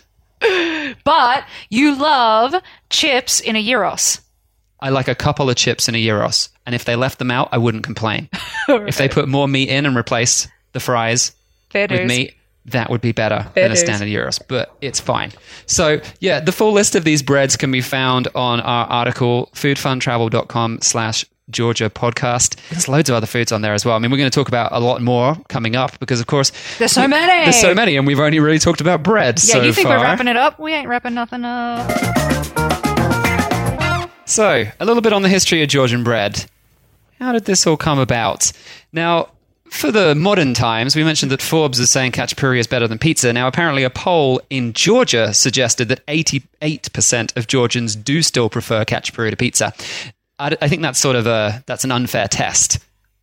[1.03, 2.55] but you love
[2.89, 4.19] chips in a gyros.
[4.79, 6.49] I like a couple of chips in a gyros.
[6.65, 8.29] And if they left them out, I wouldn't complain.
[8.67, 11.33] If they put more meat in and replaced the fries
[11.69, 12.07] Fair with dues.
[12.07, 12.33] meat,
[12.65, 15.31] that would be better Fair than a standard gyros, but it's fine.
[15.65, 20.79] So, yeah, the full list of these breads can be found on our article, foodfuntravel.com
[20.81, 22.55] slash Georgia podcast.
[22.69, 23.95] There's loads of other foods on there as well.
[23.95, 26.51] I mean, we're going to talk about a lot more coming up because, of course,
[26.77, 27.43] There's so many.
[27.43, 29.97] there's so many, and we've only really talked about bread Yeah, so you think far.
[29.97, 30.57] we're wrapping it up?
[30.57, 31.91] We ain't wrapping nothing up.
[34.25, 36.45] So, a little bit on the history of Georgian bread.
[37.19, 38.51] How did this all come about?
[38.93, 39.29] Now,
[39.73, 43.33] for the modern times, we mentioned that Forbes is saying khachapuri is better than pizza.
[43.33, 49.31] Now, apparently, a poll in Georgia suggested that 88% of Georgians do still prefer khachapuri
[49.31, 49.73] to pizza.
[50.39, 52.79] I think that's sort of a that's an unfair test.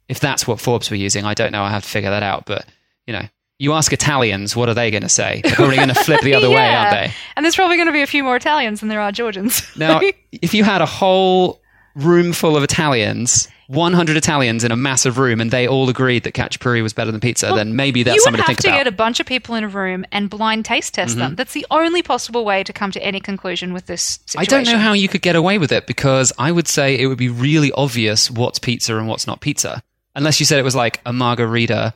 [0.08, 1.62] If that's what Forbes were using, I don't know.
[1.62, 2.46] I have to figure that out.
[2.46, 2.66] But
[3.06, 3.26] you know,
[3.58, 5.42] you ask Italians, what are they going to say?
[5.44, 7.12] They're probably going to flip the other way, aren't they?
[7.36, 9.62] And there's probably going to be a few more Italians than there are Georgians.
[9.76, 10.00] Now,
[10.32, 11.59] if you had a whole
[11.94, 16.34] room full of Italians, 100 Italians in a massive room, and they all agreed that
[16.34, 18.74] khachapuri was better than pizza, then maybe that's something to think to about.
[18.74, 18.84] Mm-hmm.
[18.84, 21.36] get a bunch of people in a room and blind taste test them.
[21.36, 24.38] That's the only possible way to come to any conclusion with this situation.
[24.40, 27.06] I don't know how you could get away with it because I would say it
[27.06, 29.82] would be really obvious what's pizza and what's not pizza.
[30.16, 31.94] Unless you said it was like a margarita,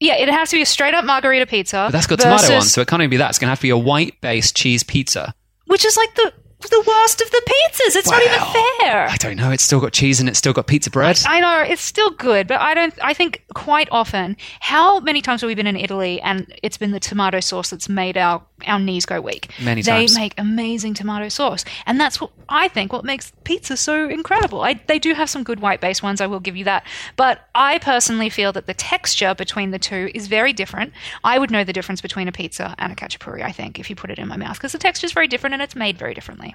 [0.00, 1.84] Yeah, it'd have to be a straight up margarita pizza.
[1.86, 3.30] but that's got tomato on, so it can't even be that.
[3.30, 5.34] It's going to have to be a white based cheese pizza.
[5.66, 6.32] which is like the
[6.68, 7.96] the worst of the pizzas.
[7.96, 8.38] It's not even
[8.80, 9.08] fair.
[9.08, 9.50] I don't know.
[9.50, 11.20] It's still got cheese and it's still got pizza bread.
[11.26, 12.94] I know it's still good, but I don't.
[13.02, 16.90] I think quite often, how many times have we been in Italy and it's been
[16.90, 19.50] the tomato sauce that's made our our knees go weak?
[19.60, 20.16] Many they times.
[20.16, 24.62] make amazing tomato sauce, and that's what I think what makes pizza so incredible.
[24.62, 26.86] I, they do have some good white based ones, I will give you that,
[27.16, 30.92] but I personally feel that the texture between the two is very different.
[31.24, 33.42] I would know the difference between a pizza and a khachapuri.
[33.42, 35.54] I think if you put it in my mouth, because the texture is very different
[35.54, 36.54] and it's made very differently.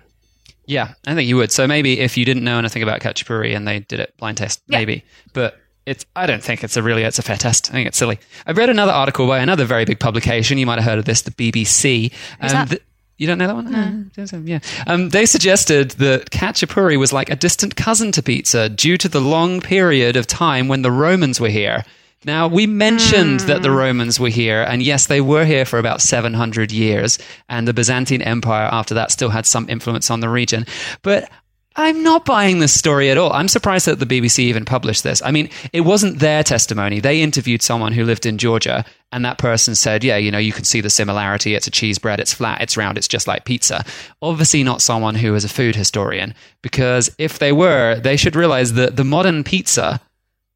[0.67, 1.51] Yeah, I think you would.
[1.51, 4.61] So maybe if you didn't know anything about khachapuri and they did it blind test,
[4.67, 4.79] Yeah.
[4.79, 5.03] maybe.
[5.33, 7.69] But it's I don't think it's a really it's a fair test.
[7.69, 8.19] I think it's silly.
[8.45, 10.57] I read another article by another very big publication.
[10.57, 12.11] You might have heard of this, the BBC.
[12.41, 12.69] Um, that?
[12.69, 12.81] th-
[13.17, 13.73] you don't know that one?
[13.73, 14.59] Uh, yeah.
[14.87, 19.21] Um, they suggested that Khachapuri was like a distant cousin to pizza due to the
[19.21, 21.85] long period of time when the Romans were here.
[22.25, 26.01] Now, we mentioned that the Romans were here, and yes, they were here for about
[26.01, 30.65] 700 years, and the Byzantine Empire after that still had some influence on the region.
[31.03, 31.29] But
[31.77, 33.33] I'm not buying this story at all.
[33.33, 35.21] I'm surprised that the BBC even published this.
[35.21, 37.01] I mean, it wasn't their testimony.
[37.01, 40.53] They interviewed someone who lived in Georgia, and that person said, Yeah, you know, you
[40.53, 41.53] can see the similarity.
[41.53, 43.83] It's a cheese bread, it's flat, it's round, it's just like pizza.
[44.21, 48.73] Obviously, not someone who is a food historian, because if they were, they should realize
[48.73, 49.99] that the modern pizza,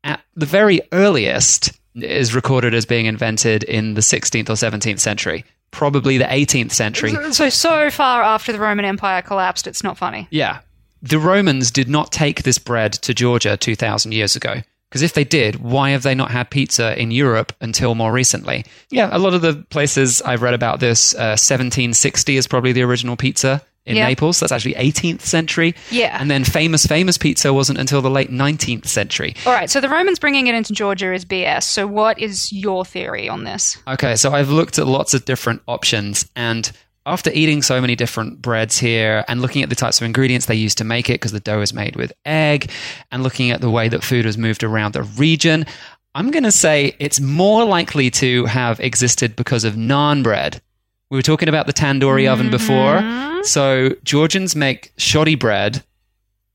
[0.05, 5.43] at the very earliest, is recorded as being invented in the 16th or 17th century,
[5.71, 7.13] probably the 18th century.
[7.33, 10.27] So, so far after the Roman Empire collapsed, it's not funny.
[10.31, 10.59] Yeah.
[11.01, 14.61] The Romans did not take this bread to Georgia 2,000 years ago.
[14.89, 18.65] Because if they did, why have they not had pizza in Europe until more recently?
[18.89, 22.81] Yeah, a lot of the places I've read about this, uh, 1760 is probably the
[22.81, 24.07] original pizza in Yeah.
[24.07, 24.39] Naples.
[24.39, 25.75] That's actually 18th century.
[25.91, 26.17] Yeah.
[26.19, 29.35] And then famous, famous pizza wasn't until the late 19th century.
[29.45, 31.63] All right, so the Romans bringing it into Georgia is BS.
[31.63, 33.77] So, what is your theory on this?
[33.87, 36.71] Okay, so I've looked at lots of different options, and
[37.09, 40.55] after eating so many different breads here and looking at the types of ingredients they
[40.55, 42.71] use to make it, because the dough is made with egg,
[43.11, 45.65] and looking at the way that food was moved around the region,
[46.15, 50.61] I'm going to say it's more likely to have existed because of naan bread.
[51.09, 52.51] We were talking about the tandoori oven mm-hmm.
[52.51, 53.43] before.
[53.43, 55.83] So Georgians make shoti bread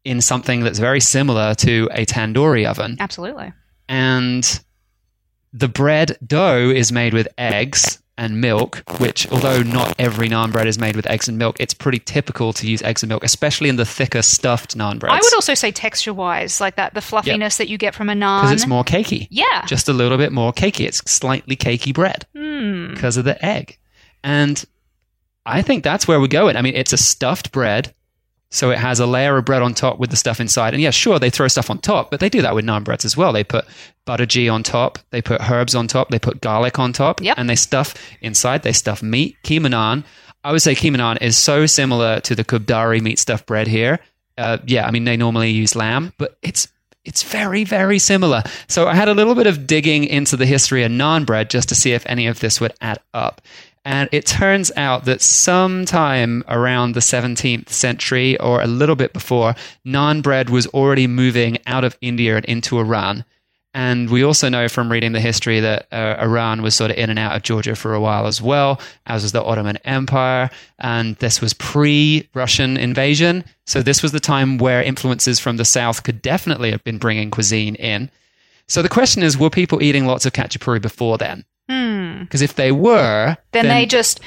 [0.05, 3.53] in something that's very similar to a tandoori oven Absolutely.
[3.89, 4.61] and
[5.53, 10.67] the bread dough is made with eggs and milk, which, although not every naan bread
[10.69, 13.69] is made with eggs and milk, it's pretty typical to use eggs and milk, especially
[13.69, 15.15] in the thicker stuffed naan breads.
[15.15, 18.15] I would also say texture wise, like that, the fluffiness that you get from a
[18.15, 18.43] naan.
[18.43, 19.27] because it's more cakey.
[19.31, 19.65] Yeah.
[19.67, 20.87] just a little bit more cakey.
[20.87, 22.95] It's slightly cakey bread Hmm.
[22.95, 23.79] because of the egg,
[24.23, 24.65] and
[25.47, 26.57] I think that's where we're going.
[26.57, 27.93] I mean, it's a stuffed bread.
[28.55, 30.75] So it has a layer of bread on top with the stuff inside.
[30.75, 33.05] And yeah, sure, they throw stuff on top, but they do that with naan breads
[33.05, 33.33] as well.
[33.33, 33.65] They put
[34.05, 37.37] butter ghee on top, they put herbs on top, they put garlic on top, Yep.
[37.37, 40.05] and they stuff inside, they stuff meat, keema naan.
[40.45, 43.99] I would say keema naan is so similar to the kubdari meat stuffed bread here.
[44.39, 46.69] Uh, yeah, I mean, they normally use lamb, but it's
[47.05, 48.43] it's very, very similar.
[48.67, 51.69] So I had a little bit of digging into the history of naan bread just
[51.69, 53.43] to see if any of this would add up.
[53.85, 59.55] And it turns out that sometime around the 17th century or a little bit before,
[59.87, 63.25] naan bread was already moving out of India and into Iran.
[63.75, 67.11] And we also know from reading the history that uh, Iran was sort of in
[67.11, 70.49] and out of Georgia for a while as well, as was the Ottoman Empire.
[70.79, 73.45] And this was pre Russian invasion.
[73.67, 77.33] So this was the time where influences from the south could definitely have been bringing
[77.33, 78.11] cuisine in.
[78.69, 81.45] So the question is were people eating lots of khachapuri before then?
[82.15, 82.21] Mm.
[82.21, 84.21] Because if they were, then, they just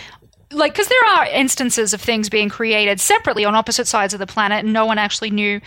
[0.51, 4.27] like because there are instances of things being created separately on opposite sides of the
[4.27, 5.59] planet and no one actually knew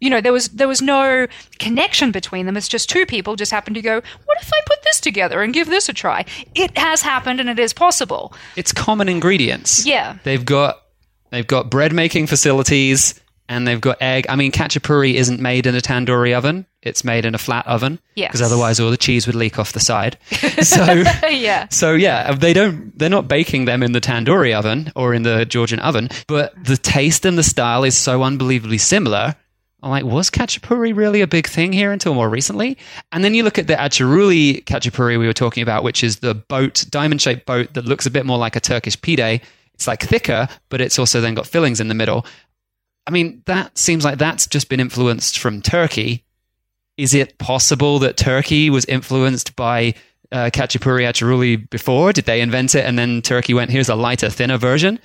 [0.00, 1.28] you know there was there was no
[1.60, 4.82] connection between them it's just two people just happened to go what if i put
[4.82, 6.24] this together and give this a try
[6.56, 9.86] it has happened and it is possible it's common ingredients.
[9.86, 10.18] Yeah.
[10.24, 10.82] They've got
[11.30, 14.26] they've got bread making facilities and they've got egg.
[14.28, 17.98] I mean, khachapuri isn't made in a tandoori oven; it's made in a flat oven.
[18.14, 18.28] Yes.
[18.28, 20.18] Because otherwise, all the cheese would leak off the side.
[20.62, 20.84] so.
[21.28, 22.96] yeah So yeah, they don't.
[22.96, 26.76] They're not baking them in the tandoori oven or in the Georgian oven, but the
[26.76, 29.34] taste and the style is so unbelievably similar.
[29.82, 32.78] I'm like, was khachapuri really a big thing here until more recently?
[33.12, 36.34] And then you look at the acharuli khachapuri we were talking about, which is the
[36.34, 39.42] boat, diamond-shaped boat that looks a bit more like a Turkish pide.
[39.74, 42.24] It's like thicker, but it's also then got fillings in the middle.
[43.06, 46.24] I mean, that seems like that's just been influenced from Turkey.
[46.96, 49.94] Is it possible that Turkey was influenced by
[50.30, 52.12] uh, Khachapuri Acharuli before?
[52.12, 54.98] Did they invent it and then Turkey went, here's a lighter, thinner version?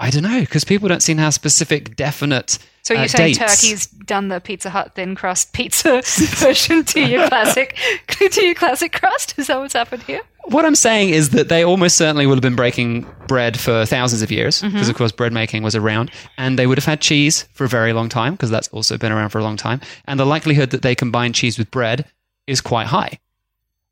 [0.00, 2.58] I don't know, because people don't seem to have specific, definite.
[2.82, 3.60] so you're uh, saying dates.
[3.60, 6.00] turkey's done the pizza hut thin crust pizza
[6.36, 7.76] version to your classic
[8.08, 11.64] to your classic crust is that what's happened here What I'm saying is that they
[11.64, 14.90] almost certainly would have been breaking bread for thousands of years, because Mm-hmm.
[14.90, 17.92] of course bread making was around, and they would have had cheese for a very
[17.92, 19.80] long time, because that's also been around for a long time.
[20.06, 22.06] And the likelihood that they combined cheese with bread
[22.46, 23.18] is quite high.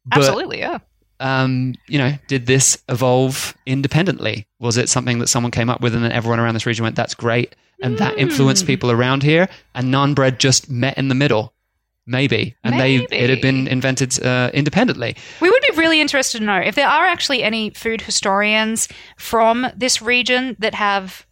[0.06, 0.78] But- absolutely yeah
[1.20, 4.46] um, you know, did this evolve independently?
[4.58, 6.96] Was it something that someone came up with and then everyone around this region went,
[6.96, 7.54] that's great?
[7.82, 8.66] And that influenced Hmm.
[8.68, 11.52] people around here and naan bread just met in the middle?
[12.06, 12.54] Maybe.
[12.62, 15.16] And they it had been invented uh, independently.
[15.40, 18.88] We would be really interested to know if there are actually any food historians
[19.18, 21.25] from this region that have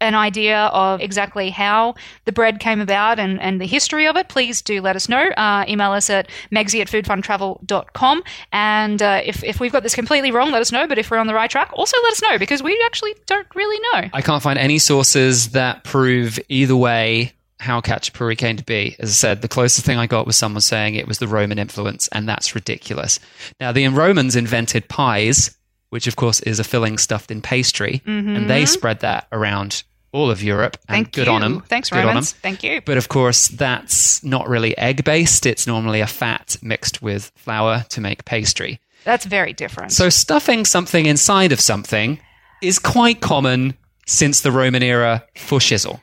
[0.00, 1.94] an idea of exactly how
[2.24, 5.28] the bread came about and, and the history of it, please do let us know.
[5.36, 8.22] Uh, email us at megsy at foodfuntravel.com.
[8.52, 10.86] And uh, if, if we've got this completely wrong, let us know.
[10.86, 13.46] But if we're on the right track, also let us know because we actually don't
[13.54, 14.08] really know.
[14.12, 18.94] I can't find any sources that prove either way how Khachapuri came to be.
[19.00, 21.58] As I said, the closest thing I got was someone saying it was the Roman
[21.58, 23.18] influence, and that's ridiculous.
[23.58, 25.56] Now, the Romans invented pies,
[25.90, 29.82] which of course is a filling stuffed in pastry, and they spread that around
[30.12, 30.76] all of Europe.
[30.88, 30.96] And.
[30.96, 31.32] Thank good you.
[31.32, 31.60] on them.
[31.62, 32.04] Thanks, good.
[32.04, 32.32] Romans.
[32.32, 32.80] Thank you.
[32.84, 35.46] But of course, that's not really egg based.
[35.46, 38.80] It's normally a fat mixed with flour to make pastry.
[39.04, 39.92] That's very different.
[39.92, 42.20] So stuffing something inside of something
[42.62, 43.74] is quite common
[44.06, 46.00] since the Roman era for shizzle.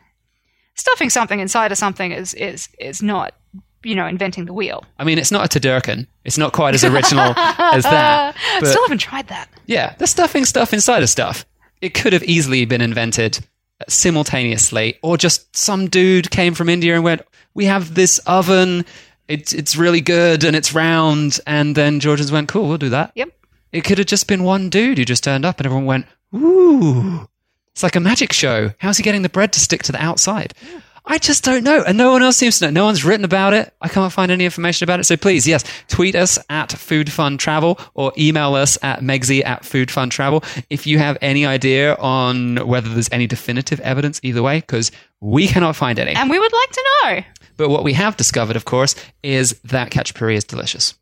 [0.76, 3.34] stuffing something inside of something is is is not
[3.84, 4.84] you know, inventing the wheel.
[4.98, 6.08] I mean, it's not a Turducken.
[6.24, 8.36] It's not quite as original as that.
[8.60, 9.48] But Still haven't tried that.
[9.68, 11.46] yeah, they're stuffing stuff inside of stuff.
[11.82, 13.46] It could have easily been invented
[13.88, 17.22] simultaneously, or just some dude came from India and went,
[17.54, 18.86] "We have this oven.
[19.28, 23.12] It's it's really good and it's round." And then Georgians went, "Cool, we'll do that."
[23.16, 23.30] Yep.
[23.72, 27.28] It could have just been one dude who just turned up and everyone went, Ooh,
[27.72, 28.72] it's like a magic show.
[28.80, 30.54] How's he getting the bread to stick to the outside?
[31.08, 31.84] I just don't know.
[31.86, 32.72] And no one else seems to know.
[32.72, 33.74] No one's written about it.
[33.80, 35.04] I can't find any information about it.
[35.04, 39.64] So please, yes, tweet us at Food Fun Travel or email us at Megsy at
[39.64, 44.42] Food Fun Travel if you have any idea on whether there's any definitive evidence either
[44.42, 44.92] way, because
[45.22, 46.14] we cannot find any.
[46.16, 47.22] And we would like to know.
[47.58, 50.96] But what we have discovered, of course, is that khachapuri is delicious.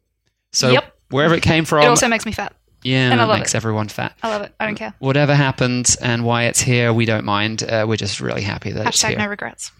[0.51, 0.93] So Yep.
[1.09, 2.53] wherever it came from, It also makes me fat.
[2.83, 3.57] yeah, And I it love makes it.
[3.57, 4.13] everyone fat.
[4.21, 4.53] I love it.
[4.59, 4.93] I don't care.
[4.99, 7.63] Whatever happened and why it's here, we don't mind.
[7.63, 9.19] Uh, we're just really happy that it's Hashtag here.
[9.19, 9.71] no regrets.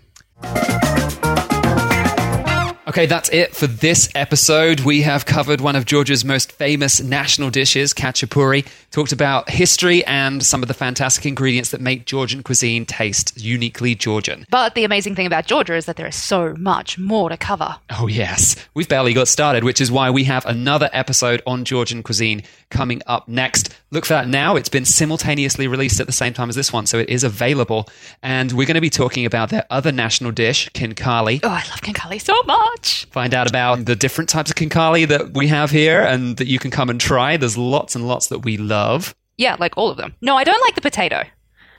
[2.94, 4.82] Okay, that's it for this episode.
[4.82, 10.46] We have covered one of Georgia's most famous national dishes, khachapuri, talked about history and
[10.46, 14.46] some of the fantastic ingredients that make Georgian cuisine taste uniquely Georgian.
[14.52, 17.78] But the amazing thing about Georgia is that there is so much more to cover.
[17.90, 18.56] Oh, yes.
[18.76, 23.02] We've barely got started, which is why we have another episode on Georgian cuisine coming
[23.08, 23.76] up next.
[23.94, 24.56] Look for that now.
[24.56, 27.88] It's been simultaneously released at the same time as this one, so it is available.
[28.24, 31.42] And we're going to be talking about their other national dish, khinkali.
[31.44, 33.06] Oh, I love khinkali so much.
[33.12, 36.58] Find out about the different types of khinkali that we have here and that you
[36.58, 37.38] can come and try.
[37.38, 39.14] There's lots and lots that we love.
[39.38, 40.16] Yeah, like all of them.
[40.22, 41.22] No, I don't like the potato.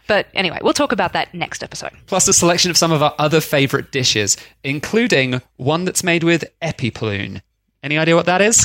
[0.07, 1.91] But anyway, we'll talk about that next episode.
[2.07, 6.45] Plus a selection of some of our other favorite dishes, including one that's made with
[6.63, 7.43] epiploon.
[7.83, 8.65] Any idea what that is?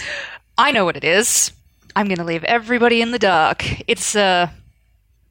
[0.55, 1.51] I know what it is.
[1.99, 3.65] I'm going to leave everybody in the dark.
[3.89, 4.47] It's uh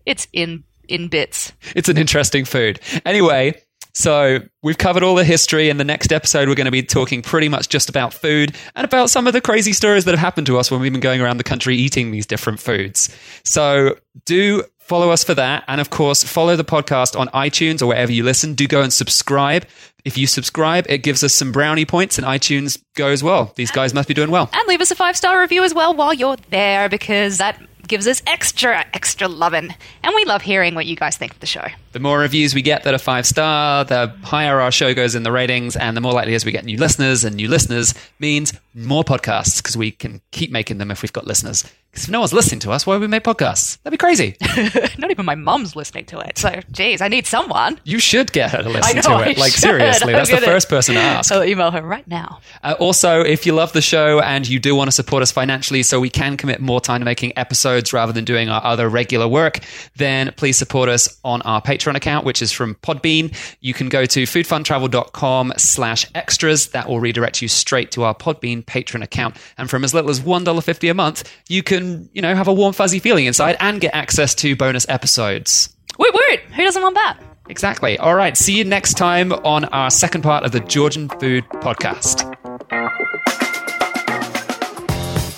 [0.05, 1.55] it's in in bits.
[1.75, 2.79] It's an interesting food.
[3.07, 3.63] Anyway,
[3.95, 5.71] so we've covered all the history.
[5.71, 8.85] In the next episode, we're going to be talking pretty much just about food and
[8.85, 11.23] about some of the crazy stories that have happened to us when we've been going
[11.23, 13.17] around the country eating these different foods.
[13.45, 13.97] So
[14.27, 15.65] do follow us for that.
[15.69, 18.53] And of course, follow the podcast on iTunes or wherever you listen.
[18.53, 19.65] Do go and subscribe.
[20.09, 23.53] If you subscribe, it gives us some brownie points and iTunes goes well.
[23.57, 24.49] These guys must be doing well.
[24.55, 28.07] And leave us a five star review as well while you're there because that gives
[28.07, 29.75] us extra, extra loving.
[30.03, 31.67] And we love hearing what you guys think of the show.
[31.99, 35.25] The more reviews we get that are five star, the higher our show goes in
[35.25, 37.25] the ratings, and the more likely is we get new listeners.
[37.25, 41.27] And new listeners means more podcasts because we can keep making them if we've got
[41.27, 41.65] listeners.
[41.91, 43.83] Because if no one's listening to us, why would we make podcasts?
[43.83, 44.37] That'd be crazy.
[44.99, 46.37] Not even my mum's listening to it.
[46.37, 47.81] So, geez, I need someone.
[47.85, 49.39] you should get her to listen I to know, it.
[49.39, 49.61] I like should.
[49.63, 51.33] seriously, I'm that's the first person to ask.
[51.33, 52.41] I'll email her right now.
[52.63, 55.83] Uh, also, if you love the show and you do want to support us financially
[55.83, 59.27] so we can commit more time to making episodes rather than doing our other regular
[59.27, 59.61] work,
[59.97, 63.35] then please support us on our Patreon account, which is from Podbean.
[63.61, 66.69] You can go to foodfuntravel.com slash extras.
[66.69, 69.37] That will redirect you straight to our Podbean Patreon account.
[69.57, 72.73] And from as little as $1.50 a month, you can, you know, have a warm,
[72.73, 75.75] fuzzy feeling inside and get access to bonus episodes.
[75.99, 76.41] Woot woot!
[76.55, 77.19] Who doesn't want that?
[77.49, 77.99] Exactly.
[77.99, 78.37] All right.
[78.37, 82.35] See you next time on our second part of the Georgian Food Podcast.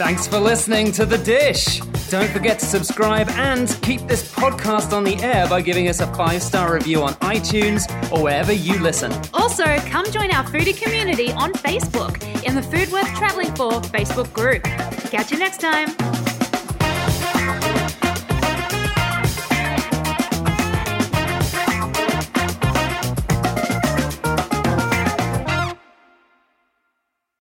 [0.00, 1.80] Thanks for listening to The Dish.
[2.08, 6.06] Don't forget to subscribe and keep this podcast on the air by giving us a
[6.14, 9.12] five star review on iTunes or wherever you listen.
[9.34, 14.32] Also, come join our foodie community on Facebook in the Food Worth Travelling For Facebook
[14.32, 14.62] group.
[15.10, 15.90] Catch you next time.